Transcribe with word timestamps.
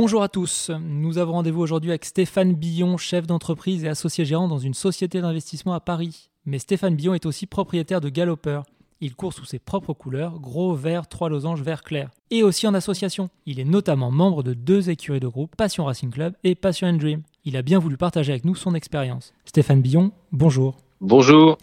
Bonjour 0.00 0.22
à 0.22 0.28
tous. 0.28 0.70
Nous 0.80 1.18
avons 1.18 1.32
rendez-vous 1.32 1.60
aujourd'hui 1.60 1.90
avec 1.90 2.04
Stéphane 2.04 2.54
Billon, 2.54 2.96
chef 2.98 3.26
d'entreprise 3.26 3.82
et 3.82 3.88
associé 3.88 4.24
gérant 4.24 4.46
dans 4.46 4.60
une 4.60 4.72
société 4.72 5.20
d'investissement 5.20 5.74
à 5.74 5.80
Paris. 5.80 6.30
Mais 6.46 6.60
Stéphane 6.60 6.94
Billon 6.94 7.14
est 7.14 7.26
aussi 7.26 7.46
propriétaire 7.46 8.00
de 8.00 8.08
Galloper. 8.08 8.60
Il 9.00 9.16
court 9.16 9.32
sous 9.32 9.44
ses 9.44 9.58
propres 9.58 9.94
couleurs, 9.94 10.38
gros, 10.38 10.72
vert, 10.72 11.08
trois 11.08 11.28
losanges, 11.28 11.62
vert 11.62 11.82
clair. 11.82 12.10
Et 12.30 12.44
aussi 12.44 12.68
en 12.68 12.74
association. 12.74 13.28
Il 13.44 13.58
est 13.58 13.64
notamment 13.64 14.12
membre 14.12 14.44
de 14.44 14.54
deux 14.54 14.88
écuries 14.88 15.18
de 15.18 15.26
groupe, 15.26 15.56
Passion 15.56 15.86
Racing 15.86 16.12
Club 16.12 16.34
et 16.44 16.54
Passion 16.54 16.86
and 16.86 16.98
Dream. 16.98 17.22
Il 17.44 17.56
a 17.56 17.62
bien 17.62 17.80
voulu 17.80 17.96
partager 17.96 18.30
avec 18.30 18.44
nous 18.44 18.54
son 18.54 18.76
expérience. 18.76 19.32
Stéphane 19.46 19.82
Billon, 19.82 20.12
bonjour. 20.30 20.76
Bonjour. 21.00 21.58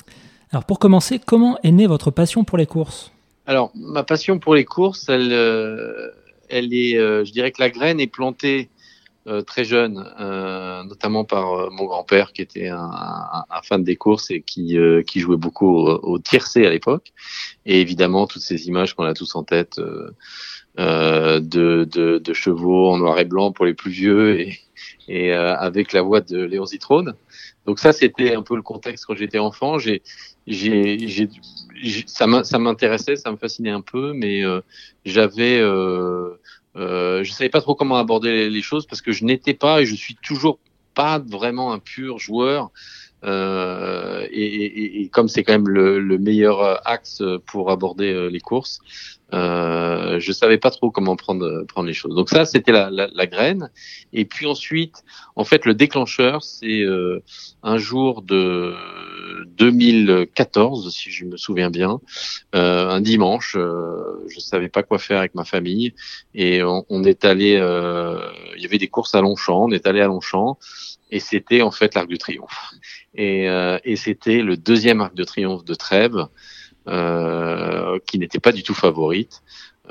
Alors 0.52 0.66
pour 0.66 0.80
commencer, 0.80 1.20
comment 1.26 1.58
est 1.64 1.72
née 1.72 1.88
votre 1.88 2.12
passion 2.12 2.44
pour 2.44 2.58
les 2.58 2.66
courses? 2.66 3.14
Alors, 3.46 3.72
ma 3.76 4.04
passion 4.04 4.40
pour 4.40 4.56
les 4.56 4.66
courses, 4.66 5.08
elle, 5.08 5.32
euh, 5.32 6.10
elle 6.50 6.74
est, 6.74 6.98
euh, 6.98 7.26
je 7.26 7.32
dirais 7.32 7.52
que 7.52 7.62
la 7.62 7.70
graine 7.70 8.00
est 8.00 8.08
plantée 8.08 8.70
euh, 9.28 9.42
très 9.42 9.64
jeune, 9.64 10.08
euh, 10.20 10.84
notamment 10.84 11.24
par 11.24 11.54
euh, 11.54 11.70
mon 11.72 11.86
grand-père 11.86 12.32
qui 12.32 12.44
était 12.44 12.68
un, 12.68 12.78
un, 12.78 13.44
un, 13.50 13.62
fan 13.64 13.84
des 13.84 13.96
courses 13.96 14.30
et 14.30 14.42
qui, 14.42 14.78
euh, 14.78 15.02
qui 15.02 15.20
jouait 15.20 15.36
beaucoup 15.36 15.68
au, 15.68 16.00
au 16.04 16.20
tiercé 16.20 16.64
à 16.64 16.70
l'époque. 16.70 17.12
Et 17.66 17.82
évidemment, 17.82 18.28
toutes 18.28 18.44
ces 18.44 18.68
images 18.68 18.94
qu'on 18.94 19.06
a 19.06 19.16
tous 19.16 19.36
en 19.36 19.44
tête 19.44 19.82
de, 20.78 21.40
de, 21.40 22.18
de, 22.18 22.34
chevaux 22.34 22.90
en 22.90 22.98
noir 22.98 23.18
et 23.20 23.26
blanc 23.26 23.52
pour 23.52 23.66
les 23.66 23.74
plus 23.74 23.92
vieux 23.92 24.40
et, 24.40 24.60
et 25.08 25.32
avec 25.32 25.94
la 25.94 26.02
voix 26.02 26.22
de 26.22 26.44
Léon 26.44 26.66
Zitrone. 26.66 27.16
Donc 27.66 27.80
ça, 27.80 27.94
c'était 27.94 28.36
un 28.36 28.42
peu 28.42 28.56
le 28.56 28.62
contexte 28.62 29.06
quand 29.06 29.16
j'étais 29.16 29.40
enfant. 29.40 29.78
J'ai, 29.78 30.02
j'ai, 30.48 31.08
j'ai, 31.08 31.30
ça 32.08 32.28
m'intéressait, 32.28 33.16
ça 33.16 33.32
me 33.32 33.38
fascinait 33.38 33.70
un 33.70 33.82
peu, 33.82 34.14
mais 34.14 34.44
j'avais 35.06 35.62
euh, 36.78 37.24
je 37.24 37.32
savais 37.32 37.50
pas 37.50 37.62
trop 37.62 37.76
comment 37.76 37.96
aborder 37.98 38.50
les 38.50 38.62
choses 38.62 38.86
parce 38.86 39.02
que 39.02 39.12
je 39.12 39.24
n'étais 39.24 39.54
pas 39.54 39.82
et 39.82 39.86
je 39.86 39.96
suis 39.96 40.16
toujours 40.16 40.60
pas 40.94 41.20
vraiment 41.20 41.72
un 41.72 41.80
pur 41.80 42.20
joueur. 42.20 42.72
Euh, 43.24 44.28
et, 44.30 44.46
et, 44.46 45.02
et, 45.02 45.10
comme 45.10 45.28
c'est 45.28 45.44
quand 45.44 45.54
même 45.54 45.68
le, 45.68 46.00
le, 46.00 46.18
meilleur 46.20 46.86
axe 46.88 47.24
pour 47.48 47.72
aborder 47.72 48.14
euh, 48.14 48.28
les 48.28 48.40
courses, 48.40 48.82
euh, 49.34 50.20
je 50.20 50.32
savais 50.32 50.58
pas 50.58 50.70
trop 50.70 50.92
comment 50.92 51.16
prendre 51.16 51.64
prendre 51.68 51.88
les 51.88 51.94
choses. 51.94 52.16
Donc 52.16 52.30
ça, 52.30 52.46
c'était 52.46 52.72
la, 52.72 52.90
la, 52.90 53.08
la, 53.14 53.28
graine. 53.28 53.72
Et 54.14 54.26
puis 54.26 54.46
ensuite, 54.46 55.04
en 55.36 55.44
fait, 55.44 55.66
le 55.66 55.74
déclencheur, 55.74 56.44
c'est 56.44 56.82
euh, 56.82 57.24
un 57.64 57.78
jour 57.78 58.22
de 58.22 58.76
2014, 59.58 60.94
si 60.94 61.10
je 61.12 61.26
me 61.26 61.38
souviens 61.38 61.72
bien, 61.72 62.00
euh, 62.54 62.90
un 62.90 63.02
dimanche. 63.02 63.56
Euh, 63.58 64.26
je 64.28 64.40
savais 64.40 64.70
pas 64.70 64.84
quoi 64.84 65.00
faire 65.00 65.20
avec 65.20 65.34
ma 65.36 65.46
famille 65.46 65.94
et 66.34 66.64
on, 66.64 66.86
on 66.90 67.04
est 67.04 67.26
allé. 67.26 67.58
Euh, 67.60 68.20
il 68.56 68.62
y 68.62 68.66
avait 68.66 68.78
des 68.78 68.88
courses 68.88 69.16
à 69.16 69.22
Longchamp. 69.22 69.66
On 69.66 69.72
est 69.72 69.88
allé 69.88 70.02
à 70.02 70.08
Longchamp 70.08 70.58
et 71.12 71.20
c'était 71.20 71.62
en 71.62 71.72
fait 71.72 71.96
l'Arc 71.96 72.08
de 72.10 72.16
Triomphe. 72.16 72.74
Et, 73.14 73.50
euh, 73.50 73.78
et 73.84 73.96
c'était 73.96 74.42
le 74.42 74.58
deuxième 74.58 75.02
Arc 75.02 75.16
de 75.16 75.24
Triomphe 75.24 75.64
de 75.64 75.74
Trèves, 75.74 76.18
euh, 76.18 76.26
qui 76.86 78.20
n'était 78.20 78.40
pas 78.40 78.52
du 78.52 78.64
tout 78.64 78.74
favorite. 78.74 79.42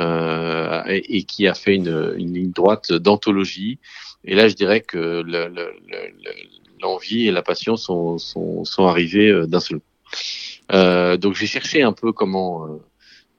Euh, 0.00 0.82
et, 0.88 1.18
et, 1.18 1.22
qui 1.22 1.46
a 1.46 1.54
fait 1.54 1.76
une, 1.76 2.14
une 2.16 2.34
ligne 2.34 2.50
droite 2.50 2.92
d'anthologie. 2.92 3.78
Et 4.24 4.34
là, 4.34 4.48
je 4.48 4.54
dirais 4.54 4.80
que 4.80 5.22
l'envie 6.80 7.28
et 7.28 7.30
la 7.30 7.42
passion 7.42 7.76
sont, 7.76 8.18
sont, 8.18 8.64
sont 8.64 8.86
arrivés 8.86 9.30
euh, 9.30 9.46
d'un 9.46 9.60
seul 9.60 9.78
coup. 9.78 9.84
Euh, 10.72 11.16
donc 11.16 11.34
j'ai 11.34 11.46
cherché 11.46 11.82
un 11.82 11.92
peu 11.92 12.12
comment 12.12 12.66
euh, 12.66 12.78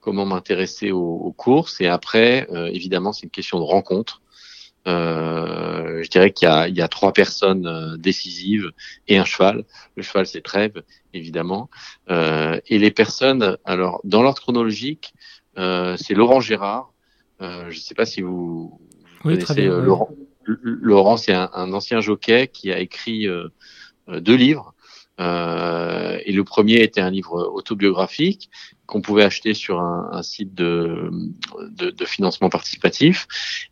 comment 0.00 0.24
m'intéresser 0.24 0.92
aux, 0.92 1.16
aux, 1.16 1.32
courses 1.32 1.80
et 1.80 1.88
après 1.88 2.46
euh, 2.52 2.66
évidemment 2.66 3.12
c'est 3.12 3.24
une 3.24 3.30
question 3.30 3.58
de 3.58 3.64
rencontre. 3.64 4.22
Euh, 4.86 6.02
je 6.02 6.08
dirais 6.08 6.32
qu'il 6.32 6.48
y, 6.48 6.72
y 6.72 6.80
a, 6.80 6.88
trois 6.88 7.12
personnes 7.12 7.66
euh, 7.66 7.96
décisives 7.96 8.70
et 9.08 9.18
un 9.18 9.24
cheval. 9.24 9.64
Le 9.96 10.02
cheval, 10.02 10.26
c'est 10.26 10.42
Trèves, 10.42 10.82
évidemment. 11.12 11.70
Euh, 12.10 12.60
et 12.68 12.78
les 12.78 12.90
personnes, 12.90 13.56
alors 13.64 14.00
dans 14.04 14.22
l'ordre 14.22 14.40
chronologique, 14.40 15.14
euh, 15.58 15.96
c'est 15.96 16.14
Laurent 16.14 16.40
Gérard. 16.40 16.92
je 17.40 17.66
ne 17.66 17.72
sais 17.72 17.94
pas 17.94 18.06
si 18.06 18.22
vous, 18.22 18.78
vous 19.22 19.30
oui, 19.30 19.34
connaissez 19.34 19.66
Laurent. 19.66 20.10
Laurent, 20.62 21.16
c'est 21.16 21.34
un, 21.34 21.50
un, 21.54 21.72
ancien 21.72 22.00
jockey 22.00 22.46
qui 22.46 22.70
a 22.70 22.78
écrit 22.78 23.26
deux 24.06 24.36
livres. 24.36 24.75
Euh, 25.18 26.18
et 26.24 26.32
le 26.32 26.44
premier 26.44 26.82
était 26.82 27.00
un 27.00 27.10
livre 27.10 27.50
autobiographique 27.54 28.50
qu'on 28.86 29.00
pouvait 29.00 29.24
acheter 29.24 29.54
sur 29.54 29.80
un, 29.80 30.22
site 30.22 30.54
de, 30.54 31.10
de, 31.70 31.90
de, 31.90 32.04
financement 32.04 32.48
participatif. 32.48 33.26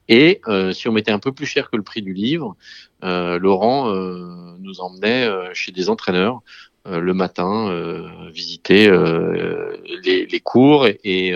Et 0.09 0.41
euh, 0.49 0.73
si 0.73 0.89
on 0.89 0.93
mettait 0.93 1.13
un 1.13 1.19
peu 1.19 1.33
plus 1.33 1.47
cher 1.47 1.71
que 1.71 1.77
le 1.77 1.83
prix 1.83 2.03
du 2.03 2.13
livre, 2.13 2.57
euh, 3.05 3.39
Laurent 3.39 3.91
euh, 3.91 4.57
nous 4.61 4.81
emmenait 4.81 5.27
euh, 5.27 5.53
chez 5.53 5.73
des 5.73 5.89
entraîneurs 5.89 6.41
euh, 6.87 6.99
le 7.01 7.15
matin, 7.15 7.71
visiter 8.33 8.91
les, 10.03 10.27
les, 10.27 10.41
cours 10.41 10.87
et, 10.87 10.99
et, 11.05 11.35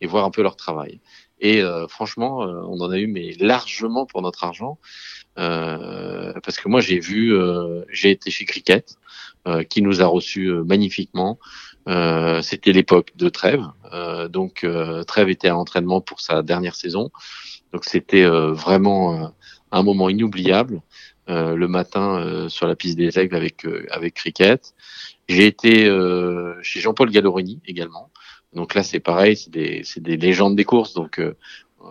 et, 0.00 0.06
voir 0.06 0.24
un 0.24 0.30
peu 0.30 0.42
leur 0.42 0.56
travail. 0.56 1.00
Et 1.40 1.62
franchement, 1.88 2.38
on 2.38 2.80
en 2.80 2.90
a 2.90 2.98
eu 2.98 3.06
mais 3.06 3.32
largement 3.40 4.06
pour 4.06 4.22
notre 4.22 4.44
argent. 4.44 4.78
parce 5.34 6.58
que 6.58 6.68
moi 6.68 6.80
j'ai 6.80 7.00
vu, 7.00 7.34
j'ai 7.90 8.10
été 8.10 8.30
chez 8.30 8.44
Cricket, 8.44 8.96
qui 9.68 9.82
nous 9.82 10.00
a 10.00 10.06
reçus 10.06 10.50
magnifiquement. 10.64 11.38
Euh, 11.86 12.40
c'était 12.40 12.72
l'époque 12.72 13.12
de 13.16 13.30
euh, 13.92 14.28
donc 14.28 14.64
euh, 14.64 15.02
Trèves 15.04 15.28
était 15.28 15.48
à 15.48 15.52
l'entraînement 15.52 16.00
pour 16.00 16.20
sa 16.20 16.42
dernière 16.42 16.74
saison, 16.74 17.10
donc 17.72 17.84
c'était 17.84 18.24
vraiment 18.24 19.34
un 19.70 19.82
moment 19.82 20.08
inoubliable. 20.08 20.80
le 21.26 21.66
matin 21.66 22.48
sur 22.48 22.66
la 22.66 22.76
piste 22.76 22.96
des 22.96 23.18
Aigles 23.18 23.36
avec 23.36 23.66
avec 23.90 24.14
Cricket. 24.14 24.74
J'ai 25.28 25.46
été 25.46 25.86
chez 26.62 26.80
Jean-Paul 26.80 27.10
Gallorini 27.10 27.60
également. 27.66 28.10
Donc 28.52 28.74
là 28.74 28.82
c'est 28.82 29.00
pareil, 29.00 29.36
c'est 29.36 29.50
des 29.50 29.82
des 29.96 30.16
légendes 30.16 30.54
des 30.56 30.64
courses, 30.64 30.94
donc 30.94 31.20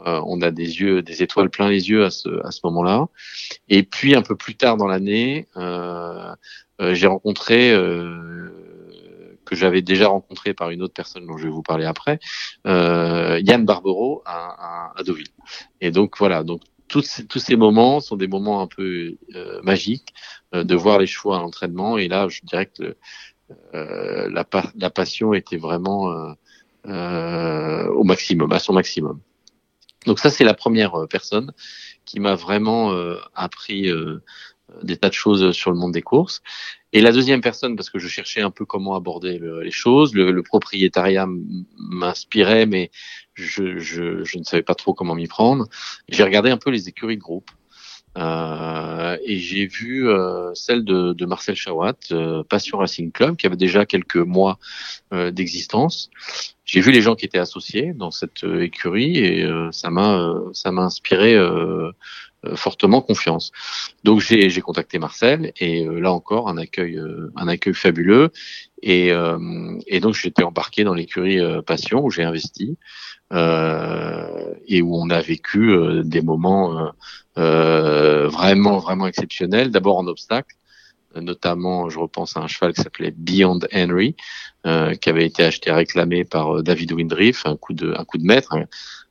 on 0.05 0.41
a 0.41 0.51
des 0.51 0.81
yeux, 0.81 1.01
des 1.01 1.23
étoiles 1.23 1.49
plein 1.49 1.69
les 1.69 1.89
yeux 1.89 2.05
à 2.05 2.09
ce, 2.09 2.29
à 2.45 2.51
ce 2.51 2.59
moment-là. 2.65 3.07
Et 3.69 3.83
puis 3.83 4.15
un 4.15 4.21
peu 4.21 4.35
plus 4.35 4.55
tard 4.55 4.77
dans 4.77 4.87
l'année, 4.87 5.47
euh, 5.57 6.33
euh, 6.81 6.93
j'ai 6.93 7.07
rencontré 7.07 7.71
euh, 7.71 8.49
que 9.45 9.55
j'avais 9.55 9.81
déjà 9.81 10.07
rencontré 10.07 10.53
par 10.53 10.69
une 10.69 10.81
autre 10.81 10.93
personne 10.93 11.25
dont 11.25 11.37
je 11.37 11.43
vais 11.43 11.49
vous 11.49 11.61
parler 11.61 11.85
après, 11.85 12.19
euh, 12.67 13.39
Yann 13.43 13.65
Barbero 13.65 14.21
à, 14.25 14.91
à, 14.95 15.03
Deauville. 15.03 15.27
Et 15.81 15.91
donc 15.91 16.17
voilà, 16.17 16.43
donc 16.43 16.61
tous 16.87 17.01
ces, 17.01 17.25
tous 17.25 17.39
ces 17.39 17.55
moments 17.55 17.99
sont 17.99 18.15
des 18.15 18.27
moments 18.27 18.61
un 18.61 18.67
peu 18.67 19.15
euh, 19.35 19.61
magiques 19.63 20.13
euh, 20.53 20.63
de 20.63 20.75
voir 20.75 20.99
les 20.99 21.07
choix 21.07 21.37
à 21.37 21.41
l'entraînement. 21.41 21.97
Et 21.97 22.07
là, 22.07 22.27
je 22.29 22.41
dirais 22.43 22.67
que 22.67 22.95
euh, 23.73 24.29
la, 24.29 24.45
la, 24.75 24.89
passion 24.89 25.33
était 25.33 25.57
vraiment 25.57 26.11
euh, 26.11 26.33
euh, 26.87 27.87
au 27.89 28.03
maximum, 28.03 28.51
à 28.51 28.59
son 28.59 28.73
maximum. 28.73 29.19
Donc 30.05 30.19
ça, 30.19 30.29
c'est 30.29 30.43
la 30.43 30.53
première 30.53 31.07
personne 31.09 31.51
qui 32.05 32.19
m'a 32.19 32.35
vraiment 32.35 32.93
appris 33.33 33.89
des 34.81 34.97
tas 34.97 35.09
de 35.09 35.13
choses 35.13 35.51
sur 35.51 35.71
le 35.71 35.77
monde 35.77 35.93
des 35.93 36.01
courses. 36.01 36.41
Et 36.91 37.01
la 37.01 37.11
deuxième 37.11 37.41
personne, 37.41 37.75
parce 37.75 37.89
que 37.89 37.99
je 37.99 38.07
cherchais 38.07 38.41
un 38.41 38.51
peu 38.51 38.65
comment 38.65 38.95
aborder 38.95 39.39
le, 39.39 39.61
les 39.61 39.71
choses, 39.71 40.13
le, 40.13 40.31
le 40.31 40.43
propriétariat 40.43 41.27
m'inspirait, 41.77 42.65
mais 42.65 42.91
je, 43.33 43.79
je, 43.79 44.23
je, 44.23 44.37
ne 44.37 44.43
savais 44.43 44.61
pas 44.61 44.75
trop 44.75 44.93
comment 44.93 45.15
m'y 45.15 45.27
prendre. 45.27 45.67
J'ai 46.07 46.23
regardé 46.23 46.51
un 46.51 46.57
peu 46.57 46.69
les 46.69 46.87
écuries 46.89 47.17
de 47.17 47.21
groupe. 47.21 47.49
Euh, 48.15 49.17
et 49.23 49.39
j'ai 49.39 49.65
vu 49.65 50.07
euh, 50.07 50.53
celle 50.53 50.85
de, 50.85 51.13
de, 51.13 51.25
Marcel 51.25 51.55
Chawat, 51.55 51.95
euh, 52.11 52.43
Passion 52.43 52.77
Racing 52.77 53.11
Club, 53.11 53.37
qui 53.37 53.47
avait 53.47 53.55
déjà 53.55 53.87
quelques 53.87 54.17
mois 54.17 54.59
euh, 55.13 55.31
d'existence. 55.31 56.11
J'ai 56.73 56.81
vu 56.81 56.91
les 56.91 57.01
gens 57.01 57.13
qui 57.13 57.25
étaient 57.25 57.37
associés 57.37 57.93
dans 57.93 58.09
cette 58.09 58.43
euh, 58.43 58.63
écurie 58.63 59.19
et 59.19 59.43
euh, 59.43 59.71
ça 59.71 59.91
m'a 59.91 60.33
ça 60.53 60.71
m'a 60.71 60.81
inspiré 60.81 61.35
euh, 62.45 62.55
fortement 62.55 63.01
confiance. 63.01 63.51
Donc 64.03 64.19
j'ai 64.19 64.61
contacté 64.61 64.97
Marcel 64.97 65.53
et 65.59 65.85
euh, 65.85 65.99
là 65.99 66.11
encore 66.11 66.49
un 66.49 66.57
accueil 66.57 66.97
euh, 66.97 67.31
un 67.35 67.47
accueil 67.47 67.75
fabuleux 67.75 68.31
et, 68.81 69.11
et 69.87 69.99
donc 70.01 70.15
j'étais 70.15 70.43
embarqué 70.43 70.83
dans 70.83 70.93
l'écurie 70.93 71.39
Passion 71.65 72.03
où 72.03 72.09
j'ai 72.09 72.23
investi 72.23 72.77
et 73.31 74.81
où 74.81 74.95
on 74.97 75.09
a 75.09 75.21
vécu 75.21 75.77
des 76.03 76.21
moments 76.21 76.91
vraiment 77.37 78.77
vraiment 78.79 79.07
exceptionnels. 79.07 79.71
D'abord 79.71 79.99
en 79.99 80.07
obstacle 80.07 80.57
notamment, 81.15 81.89
je 81.89 81.99
repense 81.99 82.37
à 82.37 82.41
un 82.41 82.47
cheval 82.47 82.73
qui 82.73 82.81
s'appelait 82.81 83.13
Beyond 83.15 83.59
Henry, 83.73 84.15
euh, 84.65 84.95
qui 84.95 85.09
avait 85.09 85.25
été 85.25 85.43
acheté 85.43 85.71
réclamé 85.71 86.23
par 86.23 86.63
David 86.63 86.93
Windriff, 86.93 87.45
un 87.45 87.57
coup 87.57 87.73
de 87.73 87.93
un 87.97 88.05
coup 88.05 88.17
de 88.17 88.25
maître, 88.25 88.53
un, 88.53 88.65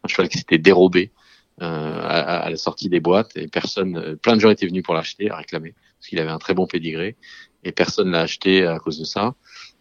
un 0.04 0.08
cheval 0.08 0.28
qui 0.28 0.38
s'était 0.38 0.58
dérobé 0.58 1.12
euh, 1.60 2.00
à, 2.02 2.38
à, 2.38 2.50
la 2.50 2.56
sortie 2.56 2.88
des 2.88 2.98
boîtes 2.98 3.36
et 3.36 3.46
personne, 3.46 3.96
euh, 3.96 4.16
plein 4.16 4.34
de 4.34 4.40
gens 4.40 4.50
étaient 4.50 4.66
venus 4.66 4.82
pour 4.82 4.94
l'acheter, 4.94 5.30
à 5.30 5.36
réclamer, 5.36 5.74
parce 5.98 6.08
qu'il 6.08 6.18
avait 6.18 6.30
un 6.30 6.38
très 6.38 6.54
bon 6.54 6.66
pédigré 6.66 7.14
et 7.62 7.72
personne 7.72 8.10
l'a 8.10 8.22
acheté 8.22 8.66
à 8.66 8.78
cause 8.78 8.98
de 8.98 9.04
ça. 9.04 9.34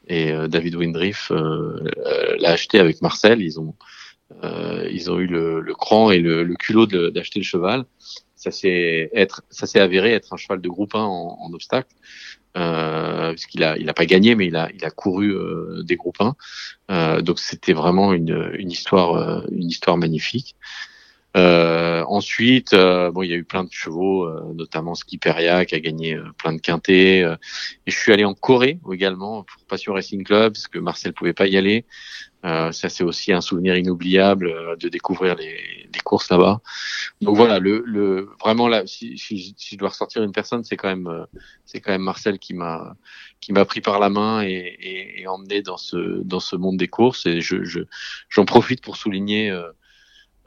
Et 0.08 0.32
euh, 0.32 0.48
David 0.48 0.76
Windriff 0.76 1.32
l'a 1.32 2.52
acheté 2.52 2.78
avec 2.80 3.02
Marcel. 3.02 3.42
Ils 3.42 3.60
ont 3.60 3.74
ils 4.90 5.12
ont 5.12 5.20
eu 5.20 5.28
le, 5.28 5.60
le 5.60 5.74
cran 5.74 6.12
et 6.12 6.20
le, 6.20 6.44
le 6.44 6.56
culot 6.56 6.86
d'acheter 6.86 7.40
le 7.40 7.46
cheval. 7.46 7.86
Ça 8.42 8.50
s'est 8.50 9.12
être, 9.14 9.44
ça 9.52 9.68
s'est 9.68 9.80
avéré 9.80 10.14
être 10.14 10.34
un 10.34 10.38
cheval 10.38 10.62
de 10.62 10.68
groupe 10.68 10.96
1 10.96 11.00
en, 11.00 11.38
en 11.40 11.54
obstacle. 11.54 11.94
Euh, 12.58 13.32
puisqu'il 13.32 13.64
a 13.64 13.78
il 13.78 13.90
a 13.90 13.94
pas 13.94 14.06
gagné 14.06 14.36
mais 14.36 14.48
il 14.48 14.58
a 14.58 14.70
il 14.74 14.84
a 14.84 14.90
couru 14.90 15.34
euh, 15.34 15.84
des 15.84 15.96
groupes 15.96 16.20
1 16.20 16.36
euh, 16.92 17.22
donc 17.22 17.40
c'était 17.40 17.72
vraiment 17.72 18.12
une 18.12 18.52
une 18.56 18.70
histoire 18.70 19.16
euh, 19.16 19.40
une 19.52 19.70
histoire 19.70 19.96
magnifique 19.96 20.58
euh, 21.38 22.04
ensuite, 22.08 22.74
euh, 22.74 23.10
bon, 23.10 23.24
il 23.24 23.30
y 23.30 23.34
a 23.34 23.38
eu 23.38 23.46
plein 23.46 23.64
de 23.64 23.72
chevaux, 23.72 24.30
notamment 24.54 24.96
Skiperia 24.96 25.64
qui 25.64 25.76
a 25.76 25.80
gagné 25.80 26.20
plein 26.38 26.52
de 26.52 26.60
quintés. 26.60 27.20
et 27.22 27.90
je 27.90 27.98
suis 27.98 28.12
allé 28.12 28.26
en 28.26 28.34
Corée 28.34 28.80
également 28.92 29.44
pour 29.44 29.64
Passion 29.66 29.94
Racing 29.94 30.26
Club 30.26 30.52
parce 30.52 30.68
que 30.68 30.78
Marcel 30.78 31.14
pouvait 31.14 31.32
pas 31.32 31.48
y 31.48 31.56
aller. 31.56 31.86
Ça 32.44 32.90
c'est 32.90 33.04
aussi 33.04 33.32
un 33.32 33.42
souvenir 33.42 33.76
inoubliable 33.78 34.78
de 34.80 34.90
découvrir 34.90 35.36
les, 35.36 35.90
les 35.94 36.00
courses 36.04 36.30
là-bas. 36.30 36.62
Donc 37.22 37.36
voilà, 37.36 37.60
le, 37.60 37.84
le 37.86 38.30
vraiment 38.40 38.68
là, 38.68 38.88
si, 38.88 39.18
si, 39.18 39.54
si, 39.58 39.76
je 39.76 39.78
dois 39.78 39.90
ressortir 39.90 40.24
une 40.24 40.32
personne, 40.32 40.64
c'est 40.64 40.78
quand 40.78 40.90
même 40.90 41.28
c'est 41.66 41.82
quand 41.82 41.92
même 41.92 42.02
Marcel 42.02 42.40
qui 42.40 42.54
m'a 42.54 42.96
qui 43.40 43.54
m'a 43.54 43.66
pris 43.66 43.82
par 43.82 44.00
la 44.00 44.10
main 44.10 44.44
et, 44.44 44.50
et, 44.50 45.22
et, 45.22 45.28
emmené 45.28 45.62
dans 45.62 45.78
ce 45.78 46.24
dans 46.24 46.40
ce 46.40 46.56
monde 46.56 46.78
des 46.78 46.88
courses. 46.88 47.26
Et 47.26 47.42
je 47.42 47.58
j'en 48.30 48.46
profite 48.46 48.82
pour 48.82 48.98
souligner 48.98 49.56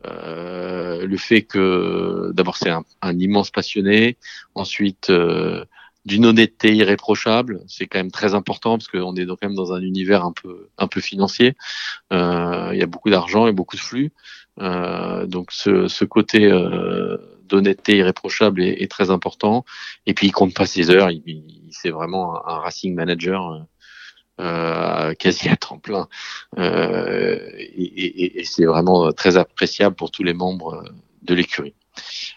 euh, 0.06 1.06
le 1.06 1.16
fait 1.16 1.42
que 1.42 2.30
d'abord 2.34 2.56
c'est 2.56 2.70
un, 2.70 2.84
un, 3.00 3.18
immense 3.18 3.50
passionné, 3.50 4.18
ensuite 4.54 5.08
euh, 5.08 5.64
d'une 6.04 6.26
honnêteté 6.26 6.74
irréprochable, 6.74 7.62
c'est 7.66 7.86
quand 7.86 7.98
même 7.98 8.10
très 8.10 8.34
important 8.34 8.76
parce 8.76 8.88
qu'on 8.88 9.16
est 9.16 9.26
quand 9.26 9.42
même 9.42 9.54
dans 9.54 9.72
un 9.72 9.80
univers 9.80 10.24
un 10.24 10.32
peu 10.32 10.68
un 10.76 10.86
peu 10.86 11.00
financier. 11.00 11.56
Euh, 12.12 12.70
il 12.72 12.78
y 12.78 12.82
a 12.82 12.86
beaucoup 12.86 13.10
d'argent 13.10 13.46
et 13.46 13.52
beaucoup 13.52 13.76
de 13.76 13.80
flux, 13.80 14.12
euh, 14.60 15.26
donc 15.26 15.50
ce, 15.50 15.88
ce 15.88 16.04
côté 16.04 16.50
euh, 16.50 17.16
d'honnêteté 17.48 17.96
irréprochable 17.96 18.62
est, 18.62 18.82
est, 18.82 18.90
très 18.90 19.10
important. 19.10 19.64
Et 20.06 20.14
puis 20.14 20.28
il 20.28 20.32
compte 20.32 20.54
pas 20.54 20.66
ses 20.66 20.90
heures, 20.90 21.10
il, 21.10 21.22
il 21.26 21.68
c'est 21.70 21.90
vraiment 21.90 22.36
un, 22.46 22.54
un, 22.54 22.58
racing 22.58 22.94
manager 22.94 23.66
euh, 24.40 25.14
quasi 25.14 25.48
à 25.48 25.56
temps 25.56 25.78
plein. 25.78 26.08
Euh, 26.58 27.38
et, 27.56 27.82
et, 27.82 28.40
et 28.40 28.44
c'est 28.44 28.64
vraiment 28.64 29.12
très 29.12 29.36
appréciable 29.36 29.96
pour 29.96 30.10
tous 30.10 30.22
les 30.22 30.34
membres 30.34 30.84
de 31.22 31.34
l'écurie. 31.34 31.74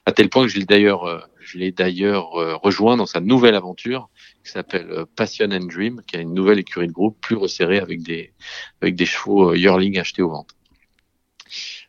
À 0.05 0.11
tel 0.11 0.29
point 0.29 0.43
que 0.43 0.49
je 0.49 0.59
l'ai 0.59 0.65
d'ailleurs, 0.65 1.27
je 1.47 1.57
l'ai 1.57 1.71
d'ailleurs 1.71 2.31
rejoint 2.61 2.97
dans 2.97 3.05
sa 3.05 3.21
nouvelle 3.21 3.55
aventure 3.55 4.09
qui 4.43 4.51
s'appelle 4.51 5.05
Passion 5.15 5.49
and 5.51 5.65
Dream, 5.65 6.01
qui 6.05 6.17
a 6.17 6.19
une 6.19 6.33
nouvelle 6.33 6.59
écurie 6.59 6.87
de 6.87 6.91
groupe 6.91 7.17
plus 7.21 7.35
resserrée 7.35 7.79
avec 7.79 8.03
des 8.03 8.33
avec 8.81 8.95
des 8.95 9.05
chevaux 9.05 9.53
yearling 9.53 9.97
achetés 9.97 10.21
aux 10.21 10.29
ventes. 10.29 10.55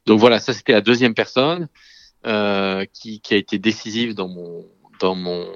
Donc 0.06 0.20
voilà, 0.20 0.38
ça 0.38 0.52
c'était 0.55 0.72
la 0.72 0.81
deuxième 0.81 1.14
personne 1.14 1.69
euh, 2.26 2.84
qui, 2.93 3.20
qui 3.20 3.34
a 3.34 3.37
été 3.37 3.58
décisive 3.58 4.14
dans 4.14 4.28
mon 4.28 4.66
dans 5.00 5.14
mon 5.14 5.46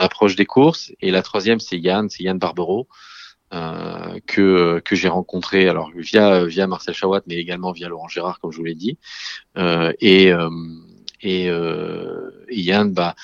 approche 0.00 0.36
des 0.36 0.46
courses. 0.46 0.92
Et 1.00 1.10
la 1.10 1.22
troisième, 1.22 1.60
c'est 1.60 1.78
Yann, 1.78 2.08
c'est 2.08 2.22
Yann 2.22 2.38
Barbero, 2.38 2.88
euh, 3.54 4.20
que 4.26 4.80
que 4.80 4.94
j'ai 4.94 5.08
rencontré 5.08 5.68
alors 5.68 5.90
via 5.96 6.44
via 6.44 6.66
Marcel 6.66 6.94
Chawat 6.94 7.22
mais 7.26 7.36
également 7.36 7.72
via 7.72 7.88
Laurent 7.88 8.06
Gérard 8.06 8.40
comme 8.40 8.52
je 8.52 8.58
vous 8.58 8.64
l'ai 8.64 8.74
dit 8.74 8.98
euh, 9.56 9.90
et 10.00 10.34
euh, 10.34 10.50
et, 11.20 11.48
euh, 11.50 12.30
Yann 12.50 12.92
bah, 12.92 13.14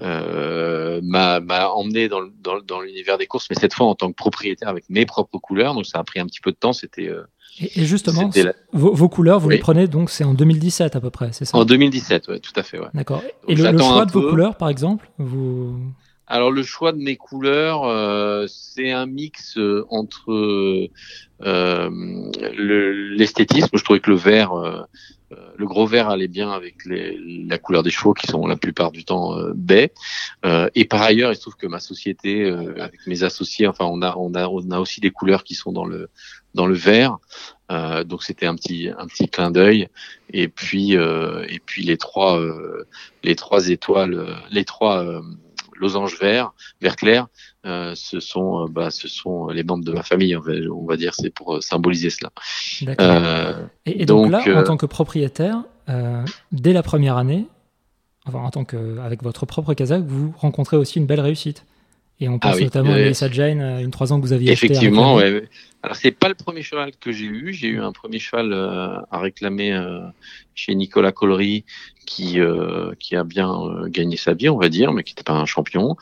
euh, 0.00 1.00
m'a 1.02 1.40
emmené 1.70 2.08
dans, 2.08 2.22
dans, 2.42 2.60
dans 2.60 2.80
l'univers 2.80 3.18
des 3.18 3.26
courses 3.26 3.46
mais 3.50 3.56
cette 3.58 3.74
fois 3.74 3.86
en 3.86 3.94
tant 3.94 4.10
que 4.10 4.16
propriétaire 4.16 4.68
avec 4.68 4.84
mes 4.88 5.06
propres 5.06 5.38
couleurs. 5.38 5.74
Donc 5.74 5.86
ça 5.86 5.98
a 5.98 6.04
pris 6.04 6.20
un 6.20 6.26
petit 6.26 6.40
peu 6.40 6.50
de 6.50 6.56
temps. 6.56 6.72
C'était 6.72 7.08
euh, 7.08 7.22
et, 7.60 7.84
justement 7.84 8.30
vos, 8.72 8.94
vos, 8.94 9.08
couleurs 9.08 9.38
vous 9.38 9.48
les 9.48 9.58
prenez 9.58 9.86
donc 9.86 10.10
c'est 10.10 10.24
en 10.24 10.34
2017 10.34 10.96
à 10.96 11.00
peu 11.00 11.10
près 11.10 11.30
c'est 11.32 11.44
ça? 11.44 11.56
En 11.56 11.64
2017 11.64 12.26
ouais 12.26 12.40
tout 12.40 12.52
à 12.56 12.64
fait 12.64 12.80
ouais. 12.80 12.88
d'accord. 12.94 13.22
Et 13.46 13.54
le, 13.54 13.70
le 13.70 13.78
choix 13.78 14.06
de 14.06 14.12
vos 14.12 14.28
couleurs 14.28 14.56
par 14.56 14.68
exemple 14.68 15.08
vous 15.18 15.78
alors 16.26 16.50
le 16.50 16.62
choix 16.62 16.92
de 16.92 16.98
mes 16.98 17.16
couleurs, 17.16 17.84
euh, 17.84 18.46
c'est 18.48 18.90
un 18.90 19.06
mix 19.06 19.58
euh, 19.58 19.84
entre 19.90 20.88
euh, 21.42 21.90
l'esthétisme. 22.56 23.68
je 23.74 23.84
trouvais 23.84 24.00
que 24.00 24.10
le 24.10 24.16
vert, 24.16 24.86
le 25.56 25.66
gros 25.66 25.86
vert 25.86 26.08
allait 26.08 26.28
bien 26.28 26.50
avec 26.50 26.76
la 26.86 27.58
couleur 27.58 27.82
des 27.82 27.90
chevaux 27.90 28.14
qui 28.14 28.26
sont 28.26 28.46
la 28.46 28.56
plupart 28.56 28.92
du 28.92 29.04
temps 29.04 29.36
euh, 29.38 29.52
baies. 29.54 29.92
et 30.74 30.84
par 30.84 31.02
ailleurs, 31.02 31.32
il 31.32 31.36
se 31.36 31.40
trouve 31.40 31.56
que 31.56 31.66
ma 31.66 31.80
société, 31.80 32.48
avec 32.78 33.06
mes 33.06 33.22
associés, 33.22 33.66
enfin 33.66 33.84
on 33.84 34.02
a 34.02 34.14
on 34.16 34.34
a 34.34 34.48
on 34.48 34.70
a 34.70 34.78
aussi 34.78 35.00
des 35.00 35.10
couleurs 35.10 35.44
qui 35.44 35.54
sont 35.54 35.72
dans 35.72 35.84
le 35.86 36.08
dans 36.54 36.66
le 36.66 36.74
vert. 36.74 37.18
donc 38.04 38.22
c'était 38.22 38.46
un 38.46 38.54
petit 38.54 38.90
un 38.96 39.06
petit 39.06 39.28
clin 39.28 39.50
d'œil. 39.50 39.88
Et 40.30 40.48
puis 40.48 40.92
et 40.92 41.60
puis 41.64 41.82
les 41.82 41.96
trois 41.96 42.40
les 43.22 43.36
trois 43.36 43.68
étoiles, 43.68 44.26
les 44.50 44.64
trois 44.64 45.22
losange 45.78 46.18
vert, 46.18 46.52
vert 46.80 46.96
clair, 46.96 47.26
euh, 47.66 47.94
ce 47.94 48.20
sont, 48.20 48.64
euh, 48.64 48.66
bah, 48.68 48.90
ce 48.90 49.08
sont 49.08 49.48
les 49.48 49.64
membres 49.64 49.84
de 49.84 49.92
ma 49.92 50.02
famille, 50.02 50.36
on 50.36 50.40
va, 50.40 50.52
on 50.72 50.86
va 50.86 50.96
dire, 50.96 51.14
c'est 51.14 51.30
pour 51.30 51.56
euh, 51.56 51.60
symboliser 51.60 52.10
cela. 52.10 52.30
Et, 53.86 54.02
et, 54.02 54.06
donc, 54.06 54.30
donc 54.30 54.46
là, 54.46 54.60
en 54.60 54.64
tant 54.64 54.76
que 54.76 54.86
propriétaire, 54.86 55.64
dès 56.52 56.72
la 56.72 56.82
première 56.82 57.16
année, 57.16 57.46
enfin 58.26 58.38
en 58.38 58.50
tant 58.50 58.64
que 58.64 58.98
avec 58.98 59.22
votre 59.22 59.46
propre 59.46 59.74
Kazakh, 59.74 60.02
vous 60.04 60.34
rencontrez 60.38 60.76
aussi 60.76 60.98
une 60.98 61.06
belle 61.06 61.20
réussite. 61.20 61.64
Et 62.20 62.28
on 62.28 62.38
pense 62.38 62.56
ah 62.56 62.60
notamment 62.60 62.92
à 62.92 62.96
Melissa 62.96 63.30
Jane, 63.30 63.60
une 63.60 63.90
trois 63.90 64.12
ans 64.12 64.20
que 64.20 64.26
vous 64.26 64.32
aviez 64.32 64.52
Effectivement, 64.52 65.16
acheté. 65.16 65.28
Effectivement, 65.28 65.42
ouais. 65.42 65.48
Alors 65.84 65.96
c'est 65.96 66.12
pas 66.12 66.28
le 66.28 66.34
premier 66.34 66.62
cheval 66.62 66.92
que 66.98 67.12
j'ai 67.12 67.26
eu. 67.26 67.52
J'ai 67.52 67.68
eu 67.68 67.78
un 67.78 67.92
premier 67.92 68.18
cheval 68.18 68.54
euh, 68.54 69.00
à 69.10 69.18
réclamer 69.18 69.74
euh, 69.74 70.00
chez 70.54 70.74
Nicolas 70.74 71.12
Collery 71.12 71.66
qui 72.06 72.40
euh, 72.40 72.94
qui 72.98 73.16
a 73.16 73.24
bien 73.24 73.54
gagné 73.88 74.16
sa 74.16 74.32
vie, 74.32 74.48
on 74.48 74.56
va 74.56 74.70
dire, 74.70 74.92
mais 74.92 75.02
qui 75.02 75.12
n'était 75.12 75.24
pas 75.24 75.34
un 75.34 75.44
champion. 75.44 75.96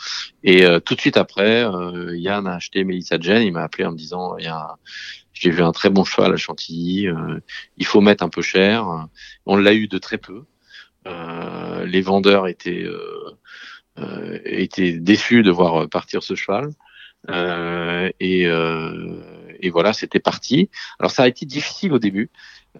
Et 0.44 0.64
tout 0.84 0.94
de 0.94 1.00
suite 1.00 1.16
après, 1.16 1.66
Yann 2.12 2.46
a 2.46 2.54
acheté 2.54 2.84
Melissa 2.84 3.16
Jane. 3.18 3.42
Il 3.42 3.52
m'a 3.52 3.64
appelé 3.64 3.84
en 3.84 3.90
me 3.90 3.96
disant, 3.96 4.36
il 4.38 4.44
y 4.44 4.48
a 4.48 4.76
j'ai 5.32 5.50
vu 5.50 5.62
un 5.62 5.72
très 5.72 5.90
bon 5.90 6.04
cheval 6.04 6.32
à 6.32 6.36
Chantilly. 6.36 7.08
il 7.76 7.86
faut 7.86 8.00
mettre 8.00 8.22
un 8.22 8.28
peu 8.28 8.42
cher. 8.42 9.08
On 9.46 9.56
l'a 9.56 9.74
eu 9.74 9.88
de 9.88 9.98
très 9.98 10.18
peu. 10.18 10.44
les 11.84 12.02
vendeurs 12.02 12.46
étaient 12.46 12.84
euh, 12.84 13.36
était 14.44 14.92
déçu 14.92 15.42
de 15.42 15.50
voir 15.50 15.88
partir 15.88 16.22
ce 16.22 16.34
cheval. 16.34 16.70
Euh, 17.30 18.10
et, 18.20 18.46
euh, 18.46 19.54
et, 19.60 19.70
voilà, 19.70 19.92
c'était 19.92 20.20
parti. 20.20 20.70
Alors 20.98 21.10
ça 21.10 21.22
a 21.24 21.28
été 21.28 21.46
difficile 21.46 21.92
au 21.92 21.98
début 21.98 22.30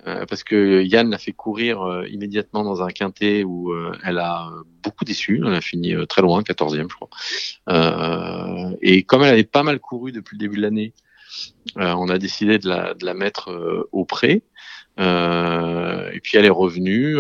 euh, 0.07 0.27
parce 0.27 0.43
que 0.43 0.83
Yann 0.83 1.11
l'a 1.11 1.19
fait 1.19 1.33
courir 1.33 1.83
euh, 1.83 2.09
immédiatement 2.09 2.65
dans 2.65 2.83
un 2.83 2.89
quintet 2.89 3.45
où 3.45 3.73
euh, 3.73 3.97
elle 4.05 4.19
a 4.19 4.51
beaucoup 4.83 5.05
déçu. 5.05 5.43
Elle 5.47 5.55
a 5.55 5.61
fini 5.61 5.95
très 6.09 6.23
loin, 6.23 6.43
14e 6.43 6.89
je 6.91 6.95
crois. 6.95 8.79
et 8.81 9.05
comme 9.05 9.23
elle 9.23 9.33
avait 9.33 9.45
pas 9.45 9.63
mal 9.63 9.79
couru 9.79 10.13
depuis 10.13 10.37
le 10.37 10.41
début 10.41 10.57
de 10.57 10.63
l'année, 10.63 10.93
on 11.77 12.09
a 12.09 12.19
décidé 12.19 12.59
de 12.59 12.69
la, 12.69 12.95
de 12.95 13.07
la 13.07 13.15
mettre 13.15 13.89
au 13.93 14.05
pré. 14.05 14.43
et 14.99 16.21
puis 16.23 16.37
elle 16.37 16.45
est 16.45 16.51
revenue. 16.51 17.17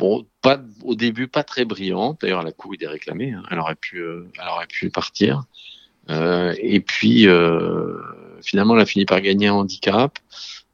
Bon, 0.00 0.26
pas 0.40 0.58
au 0.82 0.94
début 0.94 1.28
pas 1.28 1.44
très 1.44 1.66
brillante. 1.66 2.22
D'ailleurs, 2.22 2.40
elle 2.40 2.48
a 2.48 2.52
couru 2.52 2.78
des 2.78 2.86
réclamés. 2.86 3.32
Hein. 3.32 3.42
Elle 3.50 3.58
aurait 3.58 3.74
pu, 3.74 3.98
euh, 3.98 4.26
elle 4.40 4.48
aurait 4.48 4.66
pu 4.66 4.88
partir. 4.88 5.44
Euh, 6.08 6.54
et 6.58 6.80
puis 6.80 7.28
euh, 7.28 7.98
finalement, 8.40 8.74
elle 8.76 8.80
a 8.80 8.86
fini 8.86 9.04
par 9.04 9.20
gagner 9.20 9.48
un 9.48 9.52
handicap, 9.52 10.18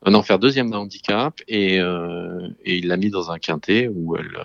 euh, 0.06 0.10
non 0.12 0.22
faire 0.22 0.38
deuxième 0.38 0.70
de 0.70 0.76
handicap, 0.76 1.40
et, 1.48 1.80
euh, 1.80 2.48
et 2.64 2.76
il 2.76 2.86
l'a 2.86 2.96
mis 2.96 3.10
dans 3.10 3.32
un 3.32 3.38
quintet 3.40 3.90
où 3.92 4.16
elle, 4.16 4.38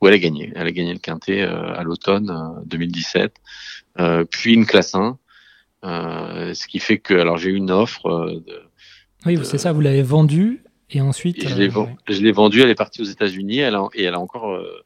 où 0.00 0.06
elle 0.06 0.14
a 0.14 0.18
gagné. 0.18 0.52
Elle 0.54 0.68
a 0.68 0.72
gagné 0.72 0.92
le 0.92 1.00
quintet 1.00 1.42
à 1.42 1.82
l'automne 1.82 2.62
2017, 2.66 3.34
puis 4.30 4.54
une 4.54 4.66
classe 4.66 4.94
1. 4.94 5.18
ce 5.82 6.66
qui 6.68 6.78
fait 6.78 6.98
que, 6.98 7.14
alors 7.14 7.38
j'ai 7.38 7.50
eu 7.50 7.56
une 7.56 7.72
offre. 7.72 8.08
De, 8.46 8.62
oui, 9.26 9.36
c'est 9.42 9.58
ça. 9.58 9.72
Vous 9.72 9.80
l'avez 9.80 10.02
vendue 10.02 10.62
et 10.92 11.00
ensuite, 11.00 11.48
je 11.48 11.54
l'ai 11.54 11.70
euh, 11.70 12.32
vendue, 12.32 12.60
elle 12.60 12.68
est 12.68 12.74
partie 12.74 13.00
aux 13.00 13.06
États-Unis, 13.06 13.58
elle 13.58 13.74
a, 13.74 13.88
et 13.94 14.04
elle 14.04 14.14
a 14.14 14.20
encore 14.20 14.52
euh, 14.52 14.84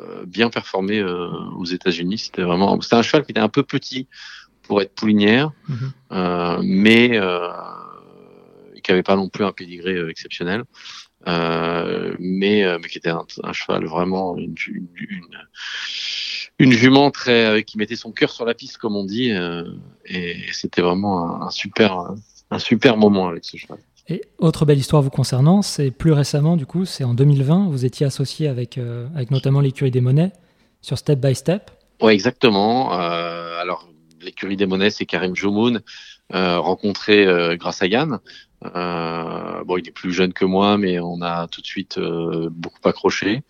euh 0.00 0.26
bien 0.26 0.50
performé 0.50 0.98
euh, 0.98 1.28
aux 1.56 1.64
États-Unis. 1.64 2.18
C'était 2.18 2.42
vraiment, 2.42 2.80
c'était 2.80 2.96
un 2.96 3.02
cheval 3.02 3.24
qui 3.24 3.30
était 3.30 3.40
un 3.40 3.48
peu 3.48 3.62
petit 3.62 4.08
pour 4.62 4.82
être 4.82 4.92
poulinière, 4.94 5.52
mhm. 5.68 5.92
euh, 6.12 6.60
mais 6.62 7.20
qui 8.82 8.92
avait 8.92 9.04
pas 9.04 9.16
non 9.16 9.28
plus 9.28 9.44
un 9.44 9.52
pédigré 9.52 9.98
exceptionnel, 10.08 10.64
mais, 11.26 12.18
mais 12.18 12.88
qui 12.88 12.98
était 12.98 13.10
un, 13.10 13.24
un 13.42 13.52
cheval 13.52 13.84
vraiment 13.84 14.36
une, 14.36 14.54
une, 14.68 14.88
une, 14.96 15.38
une 16.58 16.72
jument 16.72 17.10
très 17.10 17.64
qui 17.64 17.78
mettait 17.78 17.96
son 17.96 18.12
cœur 18.12 18.30
sur 18.30 18.44
la 18.44 18.54
piste 18.54 18.78
comme 18.78 18.96
on 18.96 19.04
dit, 19.04 19.32
et 20.04 20.36
c'était 20.52 20.82
vraiment 20.82 21.42
un, 21.42 21.46
un 21.46 21.50
super 21.50 22.14
un 22.50 22.58
super 22.60 22.96
moment 22.96 23.28
avec 23.28 23.44
ce 23.44 23.56
cheval. 23.56 23.78
Et 24.08 24.22
autre 24.38 24.64
belle 24.64 24.78
histoire 24.78 25.02
vous 25.02 25.10
concernant, 25.10 25.62
c'est 25.62 25.90
plus 25.90 26.12
récemment, 26.12 26.56
du 26.56 26.64
coup, 26.64 26.84
c'est 26.84 27.02
en 27.02 27.14
2020, 27.14 27.68
vous 27.68 27.84
étiez 27.84 28.06
associé 28.06 28.46
avec, 28.46 28.78
euh, 28.78 29.08
avec 29.16 29.32
notamment 29.32 29.60
l'écurie 29.60 29.90
des 29.90 30.00
monnaies 30.00 30.32
sur 30.80 30.96
Step 30.96 31.18
by 31.18 31.34
Step. 31.34 31.70
Oui, 32.00 32.12
exactement. 32.12 32.92
Euh, 33.00 33.60
alors, 33.60 33.88
l'écurie 34.20 34.56
des 34.56 34.66
monnaies, 34.66 34.90
c'est 34.90 35.06
Karim 35.06 35.34
Joumoun, 35.34 35.80
rencontré 36.30 37.26
grâce 37.56 37.82
à 37.82 37.86
Yann. 37.86 38.18
bon, 38.62 39.76
il 39.76 39.88
est 39.88 39.94
plus 39.94 40.12
jeune 40.12 40.32
que 40.32 40.44
moi, 40.44 40.76
mais 40.78 40.98
on 41.00 41.20
a 41.22 41.48
tout 41.48 41.60
de 41.60 41.66
suite 41.66 41.98
beaucoup 41.98 42.88
accroché. 42.88 43.42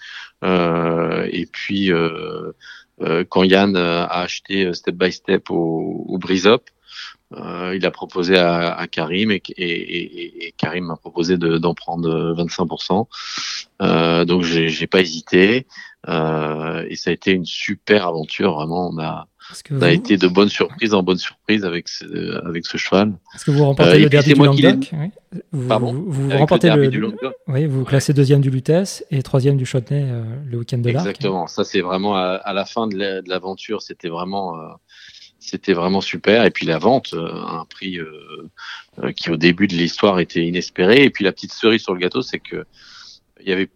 et 0.43 1.47
puis, 1.53 1.91
quand 3.29 3.43
Yann 3.43 3.77
a 3.77 4.05
acheté 4.05 4.73
Step 4.75 4.95
by 4.95 5.13
Step 5.13 5.51
au, 5.51 6.05
au 6.09 6.19
Breeze 6.19 6.47
Up, 6.47 6.63
euh, 6.69 6.76
il 7.35 7.85
a 7.85 7.91
proposé 7.91 8.37
à, 8.37 8.73
à 8.75 8.87
Karim 8.87 9.31
et, 9.31 9.43
et, 9.57 10.47
et, 10.47 10.53
Karim 10.57 10.87
m'a 10.87 10.97
proposé 10.97 11.37
d'en 11.37 11.75
prendre 11.75 12.35
25%. 12.35 13.07
Euh, 13.83 14.25
donc 14.25 14.43
j'ai 14.43 14.87
pas 14.87 15.01
hésité 15.01 15.67
euh, 16.09 16.87
et 16.89 16.97
ça 16.97 17.11
a 17.11 17.13
été 17.13 17.33
une 17.33 17.45
super 17.45 18.07
aventure. 18.07 18.55
Vraiment, 18.55 18.89
on 18.89 18.99
a, 18.99 19.27
on 19.71 19.83
a 19.83 19.91
été 19.91 20.17
de 20.17 20.29
bonnes 20.29 20.49
surprises 20.49 20.95
en 20.95 21.03
bonnes 21.03 21.19
surprises 21.19 21.65
avec 21.65 21.89
ce, 21.89 22.47
avec 22.47 22.65
ce 22.65 22.79
cheval. 22.79 23.13
Est-ce 23.35 23.45
que 23.45 23.51
vous 23.51 23.65
remportez 23.65 23.99
le 23.99 24.09
derby 24.09 24.35
du 24.35 24.41
Languedoc? 24.41 24.91
Oui. 24.93 25.11
Vous, 25.53 25.69
Pardon? 25.69 25.93
vous, 26.07 26.31
remportez 26.31 26.71
le, 26.71 26.89
du 26.89 27.05
Oui, 27.49 27.67
vous 27.67 27.85
classez 27.85 28.15
deuxième 28.15 28.41
du 28.41 28.51
Lutèce 28.51 29.05
et 29.11 29.23
troisième 29.23 29.57
du 29.57 29.67
Châtenay 29.67 30.07
le 30.49 30.59
week-end 30.59 30.79
de 30.79 30.91
l'Arc. 30.91 31.07
Exactement. 31.07 31.47
Ça 31.49 31.65
c'est 31.65 31.81
vraiment 31.81 32.17
à, 32.17 32.37
à, 32.37 32.53
la 32.53 32.65
fin 32.65 32.87
de 32.87 33.23
l'aventure, 33.27 33.83
c'était 33.83 34.09
vraiment 34.09 34.57
c'était 35.47 35.75
vraiment 35.75 36.01
super. 36.01 36.45
Et 36.45 36.51
puis 36.51 36.67
la 36.67 36.79
vente 36.79 37.15
euh, 37.15 37.33
un 37.33 37.65
prix 37.65 37.99
euh, 37.99 38.51
euh, 39.03 39.13
qui 39.13 39.31
au 39.31 39.37
début 39.37 39.69
de 39.69 39.75
l'histoire 39.75 40.19
était 40.19 40.45
inespéré. 40.45 41.05
Et 41.05 41.11
puis 41.11 41.25
la 41.25 41.33
petite 41.33 41.53
cerise 41.53 41.83
sur 41.83 41.95
le 41.95 42.01
gâteau, 42.01 42.21
c'est 42.23 42.41
que 42.41 42.67
il 43.41 43.49
y 43.49 43.53
avait 43.53 43.71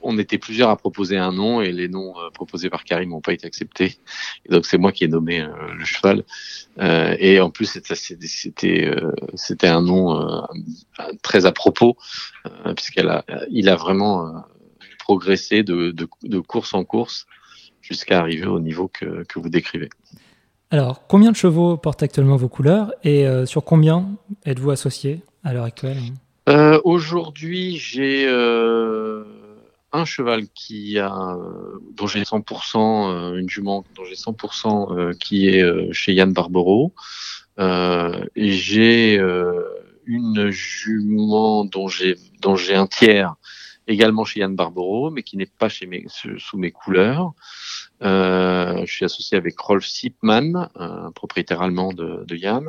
on 0.00 0.16
était 0.16 0.38
plusieurs 0.38 0.70
à 0.70 0.76
proposer 0.76 1.16
un 1.16 1.32
nom 1.32 1.60
et 1.60 1.72
les 1.72 1.88
noms 1.88 2.14
proposés 2.32 2.70
par 2.70 2.84
Karim 2.84 3.10
n'ont 3.10 3.20
pas 3.20 3.32
été 3.32 3.48
acceptés. 3.48 3.98
Et 4.46 4.52
donc 4.52 4.64
c'est 4.64 4.78
moi 4.78 4.92
qui 4.92 5.02
ai 5.02 5.08
nommé 5.08 5.44
le 5.76 5.84
cheval. 5.84 6.24
et 7.18 7.40
en 7.40 7.50
plus 7.50 7.80
c'était 9.34 9.66
un 9.66 9.82
nom 9.82 10.46
très 11.22 11.46
à 11.46 11.52
propos 11.52 11.96
puisqu'il 12.76 13.08
a 13.08 13.24
il 13.50 13.68
a 13.68 13.74
vraiment 13.74 14.44
progressé 15.00 15.64
de, 15.64 15.90
de, 15.90 16.08
de 16.22 16.38
course 16.38 16.74
en 16.74 16.84
course 16.84 17.26
jusqu'à 17.80 18.20
arriver 18.20 18.46
au 18.46 18.60
niveau 18.60 18.86
que, 18.86 19.24
que 19.24 19.40
vous 19.40 19.48
décrivez. 19.48 19.88
Alors, 20.70 21.06
combien 21.06 21.30
de 21.30 21.36
chevaux 21.36 21.78
portent 21.78 22.02
actuellement 22.02 22.36
vos 22.36 22.48
couleurs 22.48 22.92
et 23.02 23.26
euh, 23.26 23.46
sur 23.46 23.64
combien 23.64 24.10
êtes-vous 24.44 24.70
associé 24.70 25.22
à 25.42 25.54
l'heure 25.54 25.64
actuelle? 25.64 25.96
Euh, 26.50 26.78
Aujourd'hui, 26.84 27.78
j'ai 27.78 28.26
euh, 28.28 29.24
un 29.92 30.04
cheval 30.04 30.46
qui 30.54 30.98
a, 30.98 31.38
dont 31.96 32.06
j'ai 32.06 32.22
100%, 32.22 33.38
une 33.38 33.48
jument 33.48 33.84
dont 33.96 34.04
j'ai 34.04 34.14
100% 34.14 35.16
qui 35.16 35.48
est 35.48 35.92
chez 35.92 36.12
Yann 36.12 36.34
Barbero. 36.34 36.92
et 37.58 38.52
j'ai 38.52 39.18
une 40.04 40.50
jument 40.50 41.64
dont 41.64 41.88
j'ai 41.88 42.16
dont 42.42 42.56
j'ai 42.56 42.74
un 42.74 42.86
tiers 42.86 43.34
également 43.88 44.24
chez 44.24 44.40
Yann 44.40 44.54
Barbero, 44.54 45.10
mais 45.10 45.22
qui 45.22 45.36
n'est 45.36 45.46
pas 45.46 45.68
chez 45.68 45.86
mes, 45.86 46.04
sous 46.08 46.58
mes 46.58 46.70
couleurs. 46.70 47.32
Euh, 48.02 48.84
je 48.84 48.92
suis 48.92 49.04
associé 49.04 49.36
avec 49.36 49.58
Rolf 49.58 49.84
Sipman, 49.86 50.68
un 50.76 51.10
propriétaire 51.12 51.62
allemand 51.62 51.92
de, 51.92 52.24
de 52.26 52.36
Yann. 52.36 52.68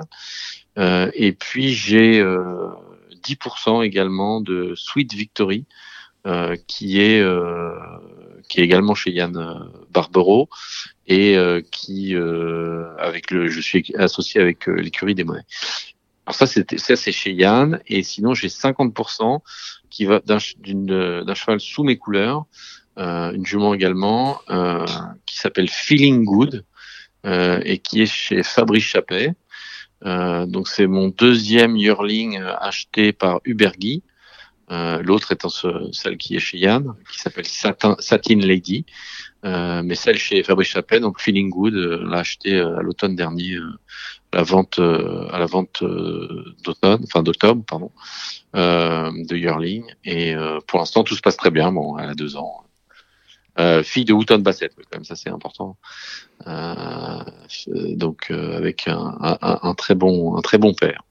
Euh, 0.77 1.11
et 1.13 1.33
puis 1.33 1.73
j'ai 1.73 2.23
10% 2.23 2.23
euh, 2.23 3.81
également 3.81 4.41
de 4.41 4.73
Sweet 4.75 5.13
Victory, 5.13 5.65
euh, 6.25 6.55
qui 6.67 7.01
est 7.01 7.21
euh, 7.21 7.73
qui 8.47 8.61
est 8.61 8.63
également 8.63 8.95
chez 8.95 9.11
Yann 9.11 9.69
Barbero 9.91 10.49
et 11.07 11.37
qui 11.71 12.15
avec 12.97 13.31
le 13.31 13.47
je 13.47 13.61
suis 13.61 13.93
associé 13.95 14.41
avec 14.41 14.67
l'écurie 14.67 15.15
des 15.15 15.23
monnaies. 15.23 15.45
Alors 16.29 16.35
ça 16.35 16.45
c'est 16.45 17.11
chez 17.11 17.33
Yann 17.33 17.81
et 17.87 18.03
sinon 18.03 18.35
j'ai 18.35 18.49
50% 18.49 19.39
qui 19.89 20.05
va 20.05 20.19
d'un 20.19 20.37
d'un 20.63 21.33
cheval 21.33 21.59
sous 21.59 21.83
mes 21.83 21.97
couleurs 21.97 22.45
euh, 22.99 23.31
une 23.31 23.47
jument 23.47 23.73
également 23.73 24.39
euh, 24.51 24.85
qui 25.25 25.39
s'appelle 25.39 25.69
Feeling 25.69 26.23
Good 26.25 26.65
euh, 27.25 27.59
et 27.65 27.79
qui 27.79 28.03
est 28.03 28.05
chez 28.05 28.43
Fabrice 28.43 28.83
Chappet. 28.83 29.33
donc 30.03 30.67
c'est 30.67 30.85
mon 30.85 31.07
deuxième 31.07 31.75
yearling 31.75 32.39
acheté 32.59 33.11
par 33.11 33.41
Ubergy. 34.69 35.03
L'autre 35.03 35.31
étant 35.31 35.49
celle 35.91 36.17
qui 36.17 36.35
est 36.35 36.39
chez 36.39 36.57
Yann, 36.57 36.93
qui 37.11 37.19
s'appelle 37.19 37.45
Satin, 37.45 37.95
Satin 37.99 38.37
Lady. 38.39 38.85
mais 39.43 39.95
celle 39.95 40.17
chez 40.17 40.43
Fabrice 40.43 40.69
Chappet, 40.69 40.99
donc 40.99 41.19
Feeling 41.19 41.49
Good, 41.49 41.73
l'a 41.73 42.19
acheté 42.19 42.59
à 42.59 42.81
l'automne 42.81 43.15
dernier, 43.15 43.57
à 44.31 44.37
la 44.37 44.43
vente, 44.43 44.79
à 44.79 45.39
la 45.39 45.45
vente 45.45 45.83
d'automne, 46.63 47.01
enfin 47.03 47.23
d'octobre, 47.23 47.63
pardon, 47.67 47.91
de 48.53 49.35
Yearling. 49.35 49.85
Et 50.05 50.35
pour 50.67 50.79
l'instant, 50.79 51.03
tout 51.03 51.15
se 51.15 51.21
passe 51.21 51.37
très 51.37 51.51
bien. 51.51 51.71
Bon, 51.71 51.97
elle 51.97 52.09
a 52.09 52.15
deux 52.15 52.35
ans. 52.35 52.63
Euh, 53.59 53.83
fille 53.83 54.05
de 54.05 54.13
Houghton 54.13 54.39
Bassett, 54.39 54.73
quand 54.75 54.83
même, 54.93 55.03
ça 55.03 55.15
c'est 55.15 55.29
important. 55.29 55.75
Euh, 56.47 57.23
donc 57.67 58.27
euh, 58.31 58.55
avec 58.55 58.87
un, 58.87 59.17
un, 59.21 59.59
un, 59.63 59.73
très 59.73 59.95
bon, 59.95 60.37
un 60.37 60.41
très 60.41 60.57
bon 60.57 60.73
père. 60.73 61.03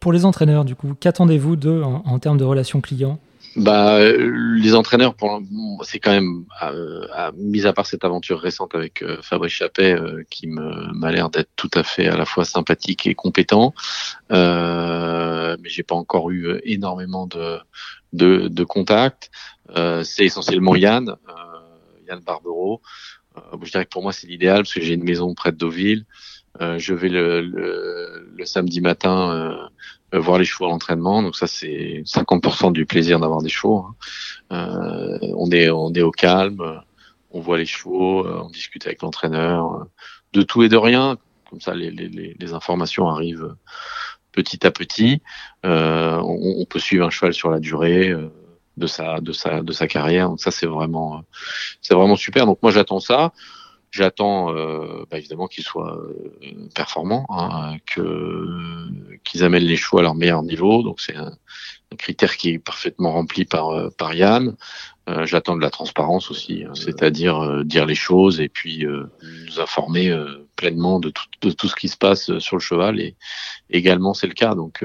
Pour 0.00 0.12
les 0.12 0.24
entraîneurs, 0.24 0.64
du 0.64 0.74
coup, 0.74 0.94
qu'attendez-vous 0.98 1.56
d'eux 1.56 1.82
en, 1.82 2.18
termes 2.18 2.38
de 2.38 2.44
relations 2.44 2.80
clients? 2.80 3.18
Bah, 3.56 3.98
les 4.00 4.74
entraîneurs, 4.74 5.14
c'est 5.82 5.98
quand 5.98 6.12
même, 6.12 6.44
à, 6.58 7.32
mis 7.36 7.66
à 7.66 7.72
part 7.72 7.86
cette 7.86 8.04
aventure 8.04 8.40
récente 8.40 8.74
avec 8.74 9.04
Fabrice 9.22 9.52
Chappet, 9.52 9.96
qui 10.30 10.46
m'a 10.46 11.10
l'air 11.10 11.30
d'être 11.30 11.50
tout 11.56 11.70
à 11.74 11.82
fait 11.82 12.06
à 12.06 12.16
la 12.16 12.24
fois 12.24 12.44
sympathique 12.44 13.06
et 13.06 13.14
compétent, 13.14 13.74
mais 14.30 15.56
j'ai 15.64 15.82
pas 15.82 15.96
encore 15.96 16.30
eu 16.30 16.60
énormément 16.64 17.26
de, 17.26 18.48
de, 18.48 18.64
contacts. 18.64 19.30
c'est 19.74 20.24
essentiellement 20.24 20.76
Yann. 20.76 21.16
Yann 22.10 22.20
Barbero. 22.20 22.80
Euh, 23.36 23.40
je 23.62 23.70
dirais 23.70 23.84
que 23.84 23.90
pour 23.90 24.02
moi, 24.02 24.12
c'est 24.12 24.26
l'idéal 24.26 24.58
parce 24.58 24.74
que 24.74 24.80
j'ai 24.80 24.94
une 24.94 25.04
maison 25.04 25.34
près 25.34 25.52
de 25.52 25.56
Deauville. 25.56 26.04
Euh, 26.60 26.78
je 26.78 26.94
vais 26.94 27.08
le, 27.08 27.40
le, 27.40 28.44
samedi 28.44 28.80
matin 28.80 29.68
euh, 30.12 30.18
voir 30.18 30.38
les 30.38 30.44
chevaux 30.44 30.66
à 30.66 30.68
l'entraînement. 30.68 31.22
Donc 31.22 31.36
ça, 31.36 31.46
c'est 31.46 32.02
50% 32.04 32.72
du 32.72 32.86
plaisir 32.86 33.20
d'avoir 33.20 33.42
des 33.42 33.48
chevaux. 33.48 33.86
Hein. 34.50 35.18
on 35.36 35.50
est 35.52 35.70
on 35.70 35.92
est 35.92 36.02
au 36.02 36.10
calme, 36.10 36.82
on 37.30 37.40
voit 37.40 37.58
les 37.58 37.66
chevaux, 37.66 38.26
on 38.26 38.50
discute 38.50 38.86
avec 38.86 39.02
l'entraîneur, 39.02 39.86
de 40.32 40.42
tout 40.42 40.62
et 40.62 40.68
de 40.68 40.76
rien. 40.76 41.18
Comme 41.48 41.60
ça, 41.60 41.74
les, 41.74 41.90
les, 41.90 42.36
les 42.38 42.52
informations 42.52 43.08
arrivent 43.08 43.54
petit 44.32 44.66
à 44.66 44.70
petit. 44.70 45.22
On, 45.62 46.54
on, 46.58 46.64
peut 46.64 46.78
suivre 46.78 47.06
un 47.06 47.10
cheval 47.10 47.32
sur 47.32 47.50
la 47.50 47.60
durée 47.60 48.12
de 48.76 48.86
sa 48.86 49.20
de 49.20 49.32
sa 49.32 49.62
de 49.62 49.72
sa 49.72 49.86
carrière. 49.86 50.28
Donc 50.28 50.40
ça 50.40 50.50
c'est 50.50 50.66
vraiment 50.66 51.22
c'est 51.80 51.94
vraiment 51.94 52.16
super. 52.16 52.46
Donc 52.46 52.58
moi 52.62 52.72
j'attends 52.72 53.00
ça. 53.00 53.32
J'attends 53.90 54.54
euh, 54.54 55.04
bah, 55.10 55.18
évidemment 55.18 55.48
qu'ils 55.48 55.64
soient 55.64 55.96
euh, 55.96 56.68
performants, 56.74 57.26
hein, 57.28 57.76
que 57.86 58.46
qu'ils 59.24 59.42
amènent 59.42 59.64
les 59.64 59.76
chevaux 59.76 59.98
à 59.98 60.02
leur 60.02 60.14
meilleur 60.14 60.42
niveau. 60.42 60.82
Donc 60.82 61.00
c'est 61.00 61.16
un, 61.16 61.32
critère 61.98 62.36
qui 62.36 62.50
est 62.50 62.58
parfaitement 62.60 63.12
rempli 63.12 63.44
par 63.44 63.70
euh, 63.70 63.90
par 63.90 64.14
Yann. 64.14 64.56
Euh, 65.08 65.26
j'attends 65.26 65.56
de 65.56 65.60
la 65.60 65.70
transparence 65.70 66.30
aussi, 66.30 66.64
hein, 66.64 66.72
c'est-à-dire 66.74 67.64
dire 67.64 67.84
les 67.84 67.96
choses 67.96 68.40
et 68.40 68.48
puis 68.48 68.84
nous 68.84 69.60
informer 69.60 70.14
pleinement 70.54 71.00
de 71.00 71.10
tout, 71.10 71.24
de 71.42 71.50
tout 71.50 71.66
ce 71.66 71.74
qui 71.74 71.88
se 71.88 71.96
passe 71.96 72.38
sur 72.38 72.56
le 72.56 72.60
cheval. 72.60 73.00
Et 73.00 73.16
également 73.70 74.14
c'est 74.14 74.28
le 74.28 74.34
cas. 74.34 74.54
Donc 74.54 74.84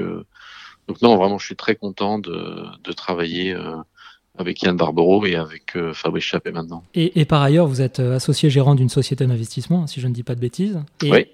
donc 0.88 1.02
non, 1.02 1.16
vraiment, 1.16 1.38
je 1.38 1.46
suis 1.46 1.56
très 1.56 1.74
content 1.74 2.18
de, 2.18 2.64
de 2.82 2.92
travailler 2.92 3.52
euh, 3.52 3.76
avec 4.38 4.62
Yann 4.62 4.76
Barbero 4.76 5.24
et 5.26 5.36
avec 5.36 5.76
euh, 5.76 5.92
Fabrice 5.92 6.24
Chappé 6.24 6.52
maintenant. 6.52 6.82
Et, 6.94 7.20
et, 7.20 7.24
par 7.24 7.42
ailleurs, 7.42 7.66
vous 7.66 7.80
êtes 7.80 8.00
euh, 8.00 8.16
associé 8.16 8.50
gérant 8.50 8.74
d'une 8.74 8.88
société 8.88 9.26
d'investissement, 9.26 9.86
si 9.86 10.00
je 10.00 10.08
ne 10.08 10.12
dis 10.12 10.22
pas 10.22 10.34
de 10.34 10.40
bêtises. 10.40 10.80
Et, 11.02 11.10
oui. 11.10 11.26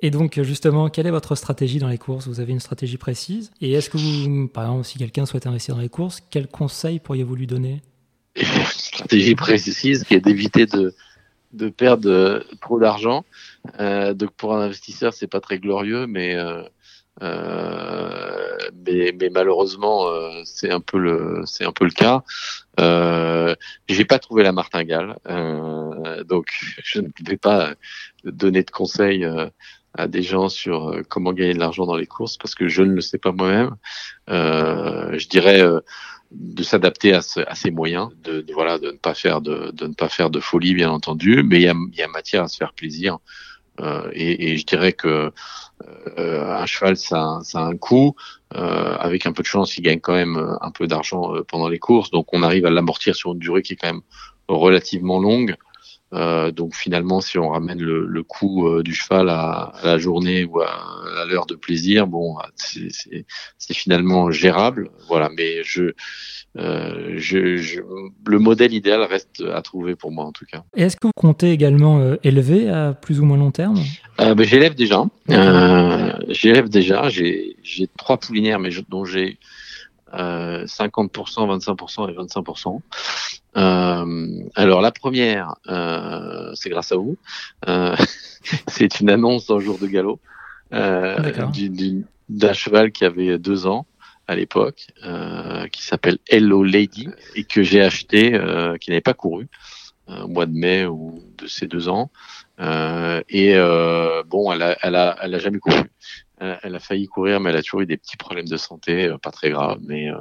Et 0.00 0.10
donc, 0.10 0.40
justement, 0.42 0.88
quelle 0.88 1.06
est 1.08 1.12
votre 1.12 1.34
stratégie 1.34 1.78
dans 1.78 1.88
les 1.88 1.98
courses? 1.98 2.28
Vous 2.28 2.40
avez 2.40 2.52
une 2.52 2.60
stratégie 2.60 2.98
précise 2.98 3.50
Et 3.60 3.72
est-ce 3.72 3.90
que 3.90 3.98
vous, 3.98 4.46
par 4.46 4.64
exemple, 4.64 4.84
si 4.84 4.98
quelqu'un 4.98 5.26
souhaite 5.26 5.46
investir 5.46 5.74
dans 5.74 5.80
les 5.80 5.88
courses, 5.88 6.22
quels 6.30 6.46
conseils 6.46 7.00
pourriez-vous 7.00 7.34
lui 7.34 7.48
donner? 7.48 7.82
Une 8.36 8.44
stratégie 8.70 9.34
précise 9.34 10.04
qui 10.04 10.14
est 10.14 10.20
d'éviter 10.20 10.66
de, 10.66 10.94
de 11.52 11.68
perdre 11.68 12.44
trop 12.60 12.78
d'argent. 12.78 13.24
Euh, 13.80 14.14
donc, 14.14 14.30
pour 14.32 14.54
un 14.54 14.60
investisseur, 14.62 15.12
c'est 15.12 15.26
pas 15.26 15.40
très 15.40 15.58
glorieux, 15.58 16.06
mais 16.06 16.36
euh, 16.36 16.62
euh, 17.22 18.47
mais, 18.86 19.14
mais, 19.18 19.30
malheureusement, 19.30 20.08
euh, 20.08 20.42
c'est 20.44 20.70
un 20.70 20.80
peu 20.80 20.98
le, 20.98 21.42
c'est 21.46 21.64
un 21.64 21.72
peu 21.72 21.84
le 21.84 21.90
cas. 21.90 22.22
Euh, 22.80 23.54
j'ai 23.88 24.04
pas 24.04 24.18
trouvé 24.18 24.42
la 24.42 24.52
martingale, 24.52 25.18
euh, 25.28 26.24
donc 26.24 26.48
je 26.84 27.00
ne 27.00 27.08
vais 27.26 27.36
pas 27.36 27.74
donner 28.24 28.62
de 28.62 28.70
conseils 28.70 29.26
à 29.94 30.06
des 30.06 30.22
gens 30.22 30.48
sur 30.48 31.02
comment 31.08 31.32
gagner 31.32 31.54
de 31.54 31.58
l'argent 31.58 31.86
dans 31.86 31.96
les 31.96 32.06
courses 32.06 32.36
parce 32.36 32.54
que 32.54 32.68
je 32.68 32.82
ne 32.82 32.92
le 32.92 33.00
sais 33.00 33.18
pas 33.18 33.32
moi-même. 33.32 33.74
je 34.28 35.28
dirais 35.28 35.62
de 36.30 36.62
s'adapter 36.62 37.14
à, 37.14 37.20
à, 37.46 37.54
ses 37.54 37.70
moyens, 37.70 38.10
de, 38.22 38.42
de, 38.42 38.52
voilà, 38.52 38.78
de 38.78 38.90
ne 38.90 38.96
pas 38.98 39.14
faire 39.14 39.40
de, 39.40 39.70
de 39.72 39.86
ne 39.86 39.94
pas 39.94 40.10
faire 40.10 40.28
de 40.28 40.40
folie 40.40 40.74
bien 40.74 40.90
entendu, 40.90 41.42
mais 41.42 41.56
il 41.56 41.62
y 41.62 41.68
a, 41.68 41.74
y 41.94 42.02
a 42.02 42.08
matière 42.08 42.44
à 42.44 42.48
se 42.48 42.58
faire 42.58 42.74
plaisir 42.74 43.18
et, 44.12 44.52
et, 44.52 44.56
je 44.56 44.66
dirais 44.66 44.92
que 44.92 45.32
un 46.16 46.66
cheval, 46.66 46.96
ça, 46.96 47.38
ça 47.42 47.60
a 47.60 47.62
un 47.62 47.76
coût. 47.76 48.14
avec 48.52 49.26
un 49.26 49.32
peu 49.32 49.42
de 49.42 49.48
chance, 49.48 49.76
il 49.76 49.82
gagne 49.82 50.00
quand 50.00 50.14
même 50.14 50.56
un 50.60 50.70
peu 50.70 50.86
d'argent 50.86 51.32
pendant 51.48 51.68
les 51.68 51.78
courses, 51.78 52.10
donc 52.10 52.32
on 52.32 52.42
arrive 52.42 52.66
à 52.66 52.70
l'amortir 52.70 53.14
sur 53.14 53.32
une 53.32 53.38
durée 53.38 53.62
qui 53.62 53.74
est 53.74 53.76
quand 53.76 53.92
même 53.92 54.02
relativement 54.48 55.20
longue. 55.20 55.56
Euh, 56.14 56.50
donc 56.50 56.74
finalement, 56.74 57.20
si 57.20 57.38
on 57.38 57.50
ramène 57.50 57.80
le, 57.82 58.06
le 58.06 58.22
coût 58.22 58.66
euh, 58.66 58.82
du 58.82 58.94
cheval 58.94 59.28
à, 59.28 59.72
à, 59.74 59.86
la 59.86 59.98
journée 59.98 60.44
ou 60.44 60.60
à, 60.60 60.70
à 61.20 61.24
l'heure 61.26 61.44
de 61.44 61.54
plaisir, 61.54 62.06
bon, 62.06 62.36
c'est 62.56 63.74
finalement 63.74 64.30
gérable. 64.30 64.90
Voilà, 65.06 65.28
mais 65.36 65.62
je, 65.64 65.92
euh, 66.56 67.14
je, 67.16 67.56
je, 67.58 67.80
le 68.26 68.38
modèle 68.38 68.72
idéal 68.72 69.02
reste 69.02 69.42
à 69.52 69.60
trouver 69.60 69.96
pour 69.96 70.10
moi 70.10 70.24
en 70.24 70.32
tout 70.32 70.46
cas. 70.46 70.64
Et 70.76 70.82
est-ce 70.82 70.96
que 70.96 71.08
vous 71.08 71.12
comptez 71.14 71.50
également 71.52 71.98
euh, 71.98 72.16
élever 72.24 72.70
à 72.70 72.94
plus 72.94 73.20
ou 73.20 73.26
moins 73.26 73.36
long 73.36 73.50
terme? 73.50 73.78
Ben, 74.16 74.42
J'élève 74.42 74.74
déjà. 74.74 75.04
J'élève 76.28 76.70
déjà. 76.70 77.10
J'ai 77.10 77.56
trois 77.98 78.16
poulinières, 78.16 78.60
mais 78.60 78.70
dont 78.88 79.04
j'ai 79.04 79.38
50%, 80.12 80.66
25% 80.66 82.10
et 82.10 82.14
25%. 82.14 82.80
Euh, 83.56 84.44
alors 84.54 84.80
la 84.80 84.92
première, 84.92 85.54
euh, 85.68 86.52
c'est 86.54 86.70
grâce 86.70 86.92
à 86.92 86.96
vous. 86.96 87.16
Euh, 87.68 87.96
c'est 88.68 89.00
une 89.00 89.10
annonce 89.10 89.46
d'un 89.46 89.58
jour 89.58 89.78
de 89.78 89.86
galop 89.86 90.20
euh, 90.72 91.32
d'un 92.28 92.52
cheval 92.52 92.92
qui 92.92 93.04
avait 93.04 93.38
deux 93.38 93.66
ans 93.66 93.86
à 94.26 94.36
l'époque, 94.36 94.88
euh, 95.04 95.66
qui 95.68 95.82
s'appelle 95.82 96.18
Hello 96.28 96.62
Lady 96.62 97.08
et 97.34 97.44
que 97.44 97.62
j'ai 97.62 97.80
acheté, 97.80 98.34
euh, 98.34 98.76
qui 98.76 98.90
n'avait 98.90 99.00
pas 99.00 99.14
couru 99.14 99.48
au 100.06 100.28
mois 100.28 100.46
de 100.46 100.52
mai 100.52 100.86
ou 100.86 101.22
de 101.36 101.46
ses 101.46 101.66
deux 101.66 101.88
ans. 101.88 102.10
et 102.58 103.54
bon, 104.26 104.52
elle 104.52 104.62
a, 104.62 104.76
elle 104.82 104.94
a, 104.94 105.16
elle 105.22 105.34
a 105.34 105.38
jamais 105.38 105.58
couru. 105.58 105.82
Elle, 106.40 106.76
a 106.76 106.78
failli 106.78 107.06
courir, 107.06 107.40
mais 107.40 107.50
elle 107.50 107.56
a 107.56 107.62
toujours 107.62 107.80
eu 107.80 107.86
des 107.86 107.96
petits 107.96 108.16
problèmes 108.16 108.46
de 108.46 108.56
santé, 108.56 109.06
euh, 109.06 109.18
pas 109.18 109.30
très 109.30 109.50
graves. 109.50 109.80
Mais, 109.82 110.08
euh, 110.08 110.18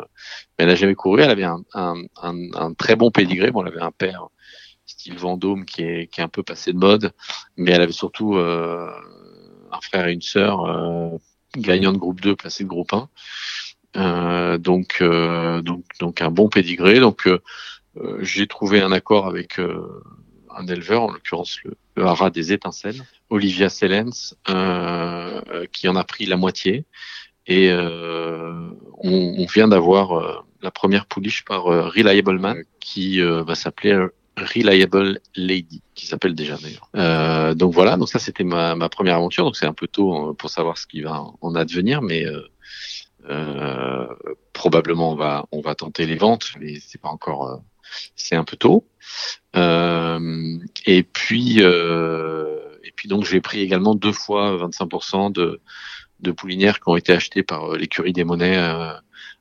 elle 0.57 0.67
n'a 0.67 0.75
jamais 0.75 0.95
couru. 0.95 1.21
Elle 1.21 1.29
avait 1.29 1.43
un, 1.43 2.73
très 2.77 2.95
bon 2.95 3.11
pédigré. 3.11 3.51
Bon, 3.51 3.61
elle 3.61 3.73
avait 3.73 3.81
un 3.81 3.91
père 3.91 4.27
style 4.85 5.17
Vendôme 5.17 5.65
qui 5.65 5.83
est, 5.83 6.19
un 6.19 6.29
peu 6.29 6.43
passé 6.43 6.73
de 6.73 6.77
mode, 6.77 7.11
mais 7.57 7.71
elle 7.71 7.81
avait 7.81 7.91
surtout 7.91 8.35
euh, 8.35 8.89
un 9.71 9.81
frère 9.81 10.07
et 10.07 10.13
une 10.13 10.21
sœur 10.21 10.65
euh, 10.65 11.09
gagnant 11.55 11.91
de 11.91 11.97
groupe 11.97 12.21
2, 12.21 12.35
placés 12.35 12.63
de 12.63 12.69
groupe 12.69 12.93
1. 12.93 13.09
Euh, 13.97 14.57
donc, 14.57 15.03
donc, 15.03 15.83
donc 15.99 16.21
un 16.21 16.31
bon 16.31 16.49
pédigré. 16.49 16.99
Donc, 16.99 17.29
j'ai 18.19 18.47
trouvé 18.47 18.81
un 18.81 18.91
accord 18.91 19.27
avec 19.27 19.59
un 19.59 20.67
éleveur, 20.67 21.03
en 21.03 21.11
l'occurrence 21.11 21.61
le, 21.63 21.75
haras 22.05 22.29
des 22.29 22.53
étincelles, 22.53 23.03
Olivia 23.29 23.69
Sellens, 23.69 24.35
euh, 24.49 25.65
qui 25.71 25.87
en 25.87 25.95
a 25.95 26.03
pris 26.03 26.25
la 26.25 26.37
moitié. 26.37 26.85
Et 27.47 27.71
euh, 27.71 28.69
on, 28.97 29.35
on, 29.37 29.45
vient 29.45 29.67
d'avoir 29.67 30.11
euh, 30.11 30.35
la 30.61 30.71
première 30.71 31.05
pouliche 31.05 31.45
par 31.45 31.67
euh, 31.67 31.87
Reliable 31.87 32.39
Man, 32.39 32.61
qui 32.79 33.21
euh, 33.21 33.43
va 33.43 33.55
s'appeler 33.55 33.97
Reliable 34.35 35.19
Lady, 35.35 35.81
qui 35.95 36.05
s'appelle 36.05 36.35
déjà 36.35 36.57
d'ailleurs. 36.57 37.55
donc 37.55 37.73
voilà, 37.73 37.97
donc 37.97 38.09
ça 38.09 38.19
c'était 38.19 38.43
ma, 38.43 38.75
ma, 38.75 38.89
première 38.89 39.15
aventure. 39.15 39.45
Donc 39.45 39.55
c'est 39.55 39.65
un 39.65 39.73
peu 39.73 39.87
tôt 39.87 40.35
pour 40.35 40.49
savoir 40.51 40.77
ce 40.77 40.85
qui 40.85 41.01
va 41.01 41.23
en 41.41 41.55
advenir, 41.55 42.03
mais 42.03 42.23
probablement 44.53 45.13
on 45.13 45.15
va 45.15 45.47
on 45.51 45.61
va 45.61 45.73
tenter 45.73 46.05
les 46.05 46.17
ventes, 46.17 46.51
mais 46.59 46.79
c'est 46.79 47.01
pas 47.01 47.09
encore 47.09 47.61
c'est 48.15 48.35
un 48.35 48.43
peu 48.43 48.57
tôt. 48.57 48.87
Euh, 50.87 50.91
et 50.91 51.03
puis, 51.03 51.57
euh, 51.59 52.59
et 52.83 52.91
puis 52.95 53.07
donc 53.07 53.25
j'ai 53.25 53.41
pris 53.41 53.61
également 53.61 53.95
deux 53.95 54.11
fois 54.11 54.57
25% 54.57 55.31
de, 55.31 55.59
de 56.19 56.31
poulinières 56.31 56.79
qui 56.79 56.89
ont 56.89 56.95
été 56.95 57.13
achetées 57.13 57.43
par 57.43 57.73
euh, 57.73 57.77
l'écurie 57.77 58.13
des 58.13 58.23
monnaies 58.23 58.57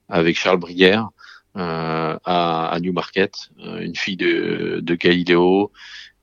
avec 0.08 0.36
Charles 0.38 0.58
Brière 0.58 1.08
à, 1.54 2.18
à, 2.24 2.80
Newmarket, 2.80 3.50
une 3.58 3.96
fille 3.96 4.18
de, 4.18 4.80
de 4.82 4.94
Galileo, 4.94 5.72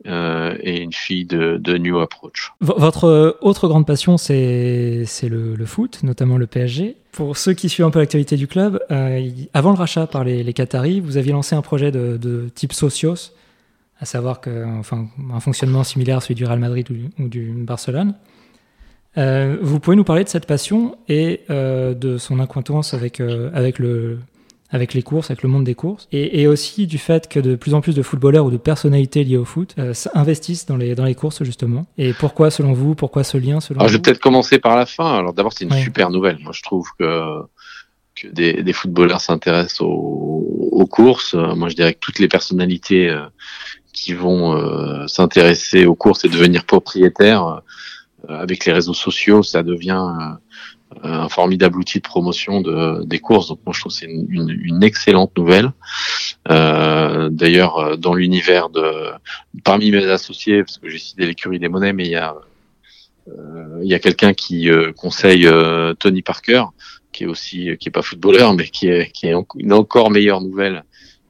euh, 0.06 0.58
et 0.60 0.82
une 0.82 0.92
fille 0.92 1.24
de, 1.24 1.78
New 1.78 1.98
Approach. 2.00 2.52
votre 2.60 3.38
autre 3.40 3.70
grande 3.70 3.88
passion, 3.88 4.18
c'est 4.18 5.06
le, 5.24 5.56
le, 5.56 5.66
foot, 5.66 6.02
notamment 6.04 6.38
le 6.38 6.46
PSG. 6.46 6.98
Pour 7.14 7.38
ceux 7.38 7.54
qui 7.54 7.70
suivent 7.70 7.86
un 7.86 7.90
peu 7.90 8.00
l'actualité 8.00 8.36
du 8.36 8.48
club, 8.48 8.82
euh, 8.92 9.30
avant 9.54 9.72
le 9.72 9.78
rachat 9.78 10.06
par 10.06 10.26
les, 10.26 10.44
les 10.44 10.52
Qataris, 10.52 11.00
vous 11.00 11.16
aviez 11.16 11.32
lancé 11.32 11.56
un 11.56 11.62
projet 11.62 11.92
de, 11.92 12.18
de 12.18 12.50
type 12.54 12.74
Socios, 12.74 13.32
à 14.04 14.06
savoir 14.06 14.42
que, 14.42 14.66
enfin, 14.78 15.08
un 15.34 15.40
fonctionnement 15.40 15.86
similaire 15.86 16.18
à 16.18 16.20
celui 16.20 16.36
du 16.36 16.44
Real 16.44 16.60
Madrid 16.60 16.86
ou, 16.92 17.24
ou 17.24 17.28
du 17.30 17.54
Barcelone. 17.56 18.16
Euh, 19.18 19.58
vous 19.62 19.80
pouvez 19.80 19.96
nous 19.96 20.04
parler 20.04 20.26
de 20.26 20.30
cette 20.30 20.46
passion 20.46 20.98
et 21.08 21.42
euh, 21.50 21.94
de 21.94 22.18
son 22.18 22.40
acquaintance 22.42 22.94
avec, 22.94 23.22
euh, 23.22 23.50
avec 23.54 23.80
le, 23.80 24.20
avec 24.72 24.94
les 24.94 25.04
courses, 25.04 25.32
avec 25.32 25.42
le 25.42 25.48
monde 25.48 25.64
des 25.64 25.76
courses, 25.76 26.10
et, 26.12 26.42
et, 26.42 26.48
aussi 26.48 26.86
du 26.86 26.98
fait 26.98 27.30
que 27.30 27.40
de 27.40 27.56
plus 27.56 27.76
en 27.76 27.80
plus 27.80 27.96
de 27.96 28.02
footballeurs 28.02 28.46
ou 28.46 28.52
de 28.52 28.58
personnalités 28.58 29.24
liées 29.24 29.38
au 29.38 29.46
foot 29.46 29.74
investissent 30.14 30.66
dans 30.66 30.76
les, 30.76 30.96
dans 30.96 31.06
les 31.06 31.16
courses 31.16 31.44
justement. 31.46 31.86
Et 31.98 32.12
pourquoi 32.12 32.52
selon 32.52 32.74
vous, 32.74 32.94
pourquoi 32.94 33.24
ce 33.24 33.38
lien 33.38 33.62
selon 33.62 33.80
Alors, 33.80 33.88
Je 33.88 33.94
vais 33.94 34.02
peut-être 34.02 34.20
commencer 34.20 34.60
par 34.60 34.76
la 34.76 34.86
fin. 34.86 35.18
Alors 35.18 35.32
d'abord 35.32 35.54
c'est 35.54 35.64
une 35.64 35.72
ouais. 35.72 35.82
super 35.82 36.10
nouvelle. 36.10 36.40
Moi 36.40 36.52
je 36.54 36.62
trouve 36.62 36.90
que, 37.00 37.44
que 38.16 38.28
des, 38.28 38.64
des 38.64 38.74
footballeurs 38.74 39.22
s'intéressent 39.22 39.82
aux, 39.82 40.70
aux, 40.72 40.88
courses. 40.88 41.36
Moi 41.36 41.70
je 41.70 41.76
dirais 41.76 41.94
que 41.94 42.00
toutes 42.00 42.20
les 42.20 42.28
personnalités 42.28 43.16
qui 43.94 44.14
vont 44.14 44.54
euh, 44.54 45.08
s'intéresser 45.08 45.86
aux 45.86 45.96
courses 45.96 46.26
et 46.26 46.30
devenir 46.30 46.66
propriétaires 46.66 47.62
euh, 48.28 48.42
avec 48.42 48.66
les 48.66 48.74
réseaux 48.74 48.94
sociaux, 48.94 49.44
ça 49.44 49.64
devient 49.64 50.08
un 51.02 51.28
formidable 51.28 51.80
outil 51.80 51.98
de 51.98 52.04
promotion 52.04 52.62
de, 52.62 53.04
des 53.04 53.20
courses. 53.20 53.48
Donc 53.48 53.60
moi 53.66 53.74
je 53.74 53.80
trouve 53.80 53.92
c'est 53.92 54.06
une, 54.06 54.28
une, 54.30 54.50
une, 54.50 54.84
excellente 54.84 55.36
nouvelle. 55.38 55.72
Euh, 56.52 57.30
D'ailleurs 57.30 57.78
euh, 57.78 57.96
dans 57.96 58.14
l'univers 58.14 58.70
de 58.70 59.12
parmi 59.64 59.92
mes 59.92 60.06
associés, 60.06 60.64
parce 60.64 60.78
que 60.78 60.90
j'ai 60.90 61.00
cité 61.00 61.26
l'écurie 61.26 61.60
des 61.60 61.70
monnaies, 61.70 61.94
mais 61.94 62.06
il 62.06 62.12
y 62.12 62.16
a 62.16 62.36
euh, 63.30 63.80
il 63.82 63.90
y 63.90 63.94
a 63.94 64.00
quelqu'un 64.00 64.34
qui 64.34 64.70
euh, 64.70 64.92
conseille 64.92 65.48
euh, 65.48 65.94
Tony 65.94 66.22
Parker, 66.22 66.66
qui 67.12 67.24
est 67.24 67.28
aussi 67.28 67.70
qui 67.80 67.90
est 67.90 67.92
pas 67.92 68.02
footballeur, 68.02 68.54
mais 68.54 68.66
qui 68.66 68.88
est 68.88 69.12
qui 69.12 69.28
est 69.28 69.34
une 69.58 69.74
encore 69.74 70.12
meilleure 70.12 70.42
nouvelle. 70.42 70.84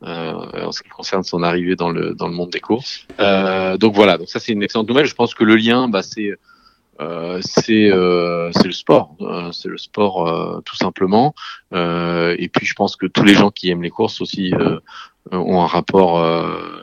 En 0.04 0.72
ce 0.72 0.84
qui 0.84 0.89
concerne 0.89 1.24
son 1.24 1.44
arrivée 1.44 1.76
dans 1.76 1.89
le 1.89 2.13
dans 2.13 2.28
le 2.28 2.34
monde 2.34 2.50
des 2.50 2.60
courses. 2.60 3.08
donc 3.18 3.94
voilà, 3.96 4.18
donc 4.18 4.30
ça 4.30 4.39
c'est 4.39 4.52
une 4.52 4.63
excellente 4.63 4.88
nouvelle. 4.88 5.06
Je 5.06 5.16
pense 5.16 5.34
que 5.34 5.44
le 5.44 5.56
lien, 5.56 5.88
bah, 5.88 6.04
c'est 6.04 6.32
euh, 7.02 7.39
c'est 7.42 7.92
euh, 7.92 8.52
c'est 8.52 8.66
le 8.66 8.72
sport, 8.72 9.16
euh, 9.22 9.52
c'est 9.52 9.68
le 9.68 9.78
sport 9.78 10.28
euh, 10.28 10.62
tout 10.63 10.76
simplement. 10.76 11.34
Euh, 11.74 12.36
et 12.38 12.50
puis 12.50 12.66
je 12.66 12.74
pense 12.76 12.96
que 12.96 13.08
tous 13.08 13.24
les 13.24 13.34
gens 13.34 13.50
qui 13.50 13.70
aiment 13.72 13.82
les 13.82 13.89
courses 13.89 14.22
aussi 14.22 14.54
ont 15.32 15.62
un 15.62 15.68
rapport 15.68 16.24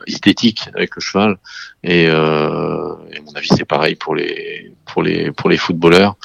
esthétique 0.07 0.67
avec 0.73 0.95
le 0.95 1.01
cheval. 1.01 1.37
Et, 1.83 2.03
et 2.03 3.21
mon 3.25 3.31
avis 3.35 3.49
c'est 3.55 3.65
pareil 3.65 3.95
pour 3.95 4.15
les 4.15 4.73
pour 4.85 5.01
les 5.03 5.31
pour 5.31 5.49
les 5.49 5.57
footballeurs. 5.57 6.15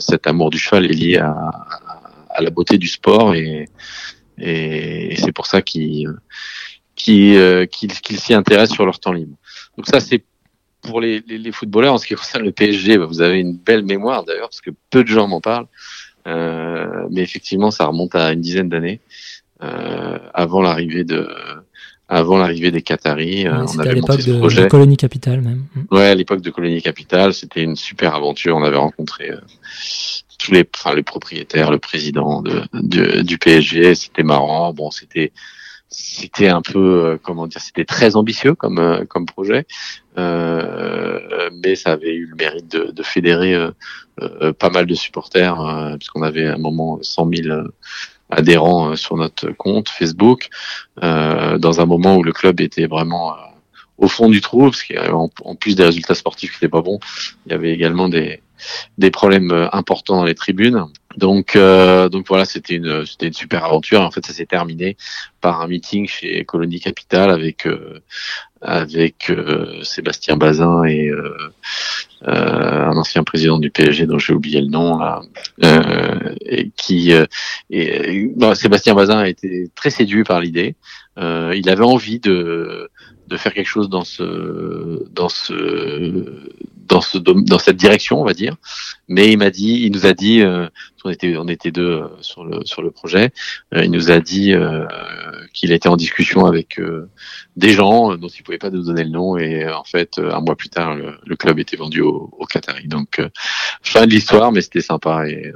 cet 0.00 0.26
amour 0.26 0.50
du 0.50 0.58
cheval 0.58 0.86
est 0.86 0.94
lié 0.94 1.18
à, 1.18 1.50
à 2.30 2.42
la 2.42 2.50
beauté 2.50 2.78
du 2.78 2.88
sport 2.88 3.34
et 3.34 3.68
et, 4.38 5.12
et 5.12 5.16
c'est 5.16 5.32
pour 5.32 5.46
ça 5.46 5.62
qu'ils 5.62 6.08
qu'ils 6.94 7.68
qu'ils 7.70 8.18
s'y 8.18 8.34
intéressent 8.34 8.74
sur 8.74 8.86
leur 8.86 9.00
temps 9.00 9.12
libre. 9.12 9.36
Donc 9.76 9.86
ça 9.86 10.00
c'est 10.00 10.24
pour 10.82 11.00
les, 11.00 11.22
les, 11.26 11.38
les, 11.38 11.52
footballeurs, 11.52 11.94
en 11.94 11.98
ce 11.98 12.06
qui 12.06 12.14
concerne 12.14 12.44
le 12.44 12.52
PSG, 12.52 12.98
bah, 12.98 13.06
vous 13.06 13.22
avez 13.22 13.38
une 13.38 13.56
belle 13.56 13.84
mémoire 13.84 14.24
d'ailleurs, 14.24 14.48
parce 14.48 14.60
que 14.60 14.70
peu 14.90 15.04
de 15.04 15.08
gens 15.08 15.28
m'en 15.28 15.40
parlent. 15.40 15.68
Euh, 16.26 17.06
mais 17.10 17.22
effectivement, 17.22 17.70
ça 17.70 17.86
remonte 17.86 18.14
à 18.14 18.32
une 18.32 18.40
dizaine 18.40 18.68
d'années, 18.68 19.00
euh, 19.62 20.18
avant 20.34 20.60
l'arrivée 20.60 21.04
de, 21.04 21.28
avant 22.08 22.36
l'arrivée 22.36 22.70
des 22.70 22.82
Qataris. 22.82 23.46
Euh, 23.46 23.52
ouais, 23.52 23.66
on 23.74 23.78
avait 23.78 23.90
à 23.90 23.94
l'époque 23.94 24.24
de, 24.24 24.62
de, 24.62 24.68
Colonie 24.68 24.96
Capitale 24.96 25.40
même. 25.40 25.64
Ouais, 25.90 26.08
à 26.08 26.14
l'époque 26.14 26.42
de 26.42 26.50
Colonie 26.50 26.82
Capitale, 26.82 27.32
c'était 27.32 27.62
une 27.62 27.76
super 27.76 28.14
aventure. 28.14 28.56
On 28.56 28.62
avait 28.62 28.76
rencontré 28.76 29.30
euh, 29.30 29.40
tous 30.42 30.52
les, 30.52 30.64
propriétaires, 31.02 31.70
le 31.70 31.78
président 31.78 32.42
de, 32.42 32.62
de 32.72 33.22
du 33.22 33.38
PSG. 33.38 33.94
C'était 33.94 34.22
marrant. 34.22 34.72
Bon, 34.72 34.90
c'était 34.90 35.32
c'était 35.92 36.48
un 36.48 36.62
peu 36.62 37.04
euh, 37.04 37.18
comment 37.22 37.46
dire 37.46 37.60
c'était 37.60 37.84
très 37.84 38.16
ambitieux 38.16 38.54
comme 38.54 38.78
euh, 38.78 39.04
comme 39.04 39.26
projet 39.26 39.66
euh, 40.16 41.50
mais 41.62 41.76
ça 41.76 41.92
avait 41.92 42.14
eu 42.14 42.26
le 42.26 42.34
mérite 42.34 42.72
de, 42.72 42.90
de 42.90 43.02
fédérer 43.02 43.54
euh, 43.54 43.70
euh 44.22 44.52
pas 44.54 44.70
mal 44.70 44.86
de 44.86 44.94
supporters 44.94 45.56
puisqu'on 45.98 46.22
avait 46.22 46.46
à 46.46 46.54
un 46.54 46.58
moment 46.58 46.98
100 47.02 47.28
000 47.34 47.68
adhérents 48.30 48.96
sur 48.96 49.16
notre 49.16 49.50
compte 49.50 49.90
Facebook 49.90 50.48
dans 51.00 51.80
un 51.80 51.86
moment 51.86 52.16
où 52.16 52.22
le 52.22 52.32
club 52.32 52.60
était 52.60 52.86
vraiment 52.86 53.34
au 53.98 54.08
fond 54.08 54.28
du 54.28 54.40
trou 54.40 54.64
parce 54.64 54.82
qu'en 54.82 55.30
en 55.44 55.54
plus 55.54 55.76
des 55.76 55.84
résultats 55.84 56.14
sportifs 56.14 56.50
qui 56.50 56.56
n'étaient 56.56 56.70
pas 56.70 56.82
bons 56.82 56.98
il 57.46 57.52
y 57.52 57.54
avait 57.54 57.72
également 57.72 58.08
des 58.08 58.40
des 58.98 59.10
problèmes 59.10 59.68
importants 59.72 60.16
dans 60.16 60.24
les 60.24 60.34
tribunes 60.34 60.86
Donc, 61.16 61.56
euh, 61.56 62.08
donc 62.08 62.26
voilà, 62.28 62.44
c'était 62.44 62.74
une, 62.74 63.04
c'était 63.06 63.26
une 63.26 63.32
super 63.32 63.64
aventure. 63.64 64.00
En 64.02 64.10
fait, 64.10 64.24
ça 64.24 64.32
s'est 64.32 64.46
terminé 64.46 64.96
par 65.40 65.60
un 65.60 65.68
meeting 65.68 66.08
chez 66.08 66.44
Colonie 66.44 66.80
Capital 66.80 67.30
avec 67.30 67.66
euh, 67.66 68.00
avec 68.60 69.28
euh, 69.30 69.82
Sébastien 69.82 70.36
Bazin 70.36 70.84
et 70.84 71.08
euh, 71.08 71.36
un 72.24 72.96
ancien 72.96 73.24
président 73.24 73.58
du 73.58 73.70
PSG 73.70 74.06
dont 74.06 74.18
j'ai 74.18 74.32
oublié 74.32 74.60
le 74.60 74.68
nom 74.68 75.00
et 76.46 76.70
qui 76.76 77.12
et, 77.70 78.30
Sébastien 78.54 78.94
Bazin 78.94 79.18
a 79.18 79.28
été 79.28 79.68
très 79.74 79.90
séduit 79.90 80.22
par 80.22 80.40
l'idée. 80.40 80.76
il 81.16 81.68
avait 81.68 81.82
envie 81.82 82.20
de 82.20 82.88
de 83.32 83.38
faire 83.38 83.54
quelque 83.54 83.66
chose 83.66 83.88
dans 83.88 84.04
ce 84.04 85.08
dans 85.10 85.30
ce 85.30 85.54
dans 86.86 87.00
ce 87.00 87.16
dans 87.18 87.58
cette 87.58 87.76
direction 87.76 88.20
on 88.20 88.24
va 88.24 88.34
dire 88.34 88.56
mais 89.08 89.32
il 89.32 89.38
m'a 89.38 89.50
dit 89.50 89.80
il 89.86 89.92
nous 89.92 90.04
a 90.04 90.12
dit 90.12 90.42
euh, 90.42 90.68
on 91.04 91.10
était 91.10 91.36
on 91.38 91.48
était 91.48 91.72
deux 91.72 92.02
euh, 92.02 92.08
sur 92.20 92.44
le 92.44 92.64
sur 92.66 92.82
le 92.82 92.90
projet 92.90 93.30
euh, 93.74 93.84
il 93.84 93.90
nous 93.90 94.10
a 94.10 94.20
dit 94.20 94.52
qu'il 95.54 95.72
était 95.72 95.88
en 95.88 95.96
discussion 95.96 96.44
avec 96.44 96.78
des 97.56 97.70
gens 97.70 98.16
dont 98.16 98.28
il 98.28 98.42
pouvait 98.42 98.58
pas 98.58 98.70
nous 98.70 98.84
donner 98.84 99.04
le 99.04 99.10
nom 99.10 99.38
et 99.38 99.66
en 99.66 99.84
fait 99.84 100.18
un 100.18 100.40
mois 100.40 100.56
plus 100.56 100.68
tard 100.68 100.94
le, 100.94 101.36
club 101.36 101.58
était 101.58 101.78
vendu 101.78 102.02
au, 102.02 102.30
au 102.38 102.46
donc 102.84 103.20
fin 103.82 104.06
de 104.06 104.10
l'histoire 104.10 104.52
mais 104.52 104.60
c'était 104.60 104.82
sympa 104.82 105.26
et 105.26 105.52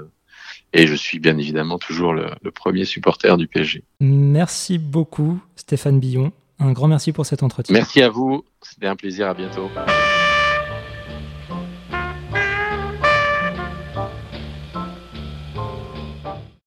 et 0.72 0.86
je 0.86 0.94
suis 0.94 1.20
bien 1.20 1.38
évidemment 1.38 1.78
toujours 1.78 2.12
le 2.12 2.50
premier 2.50 2.84
supporter 2.84 3.36
du 3.38 3.46
PSG. 3.46 3.84
Merci 4.00 4.78
beaucoup 4.78 5.40
Stéphane 5.54 6.00
Billon. 6.00 6.32
Un 6.58 6.72
grand 6.72 6.88
merci 6.88 7.12
pour 7.12 7.26
cet 7.26 7.42
entretien. 7.42 7.74
Merci 7.74 8.02
à 8.02 8.08
vous. 8.08 8.44
C'était 8.62 8.86
un 8.86 8.96
plaisir. 8.96 9.28
À 9.28 9.34
bientôt. 9.34 9.68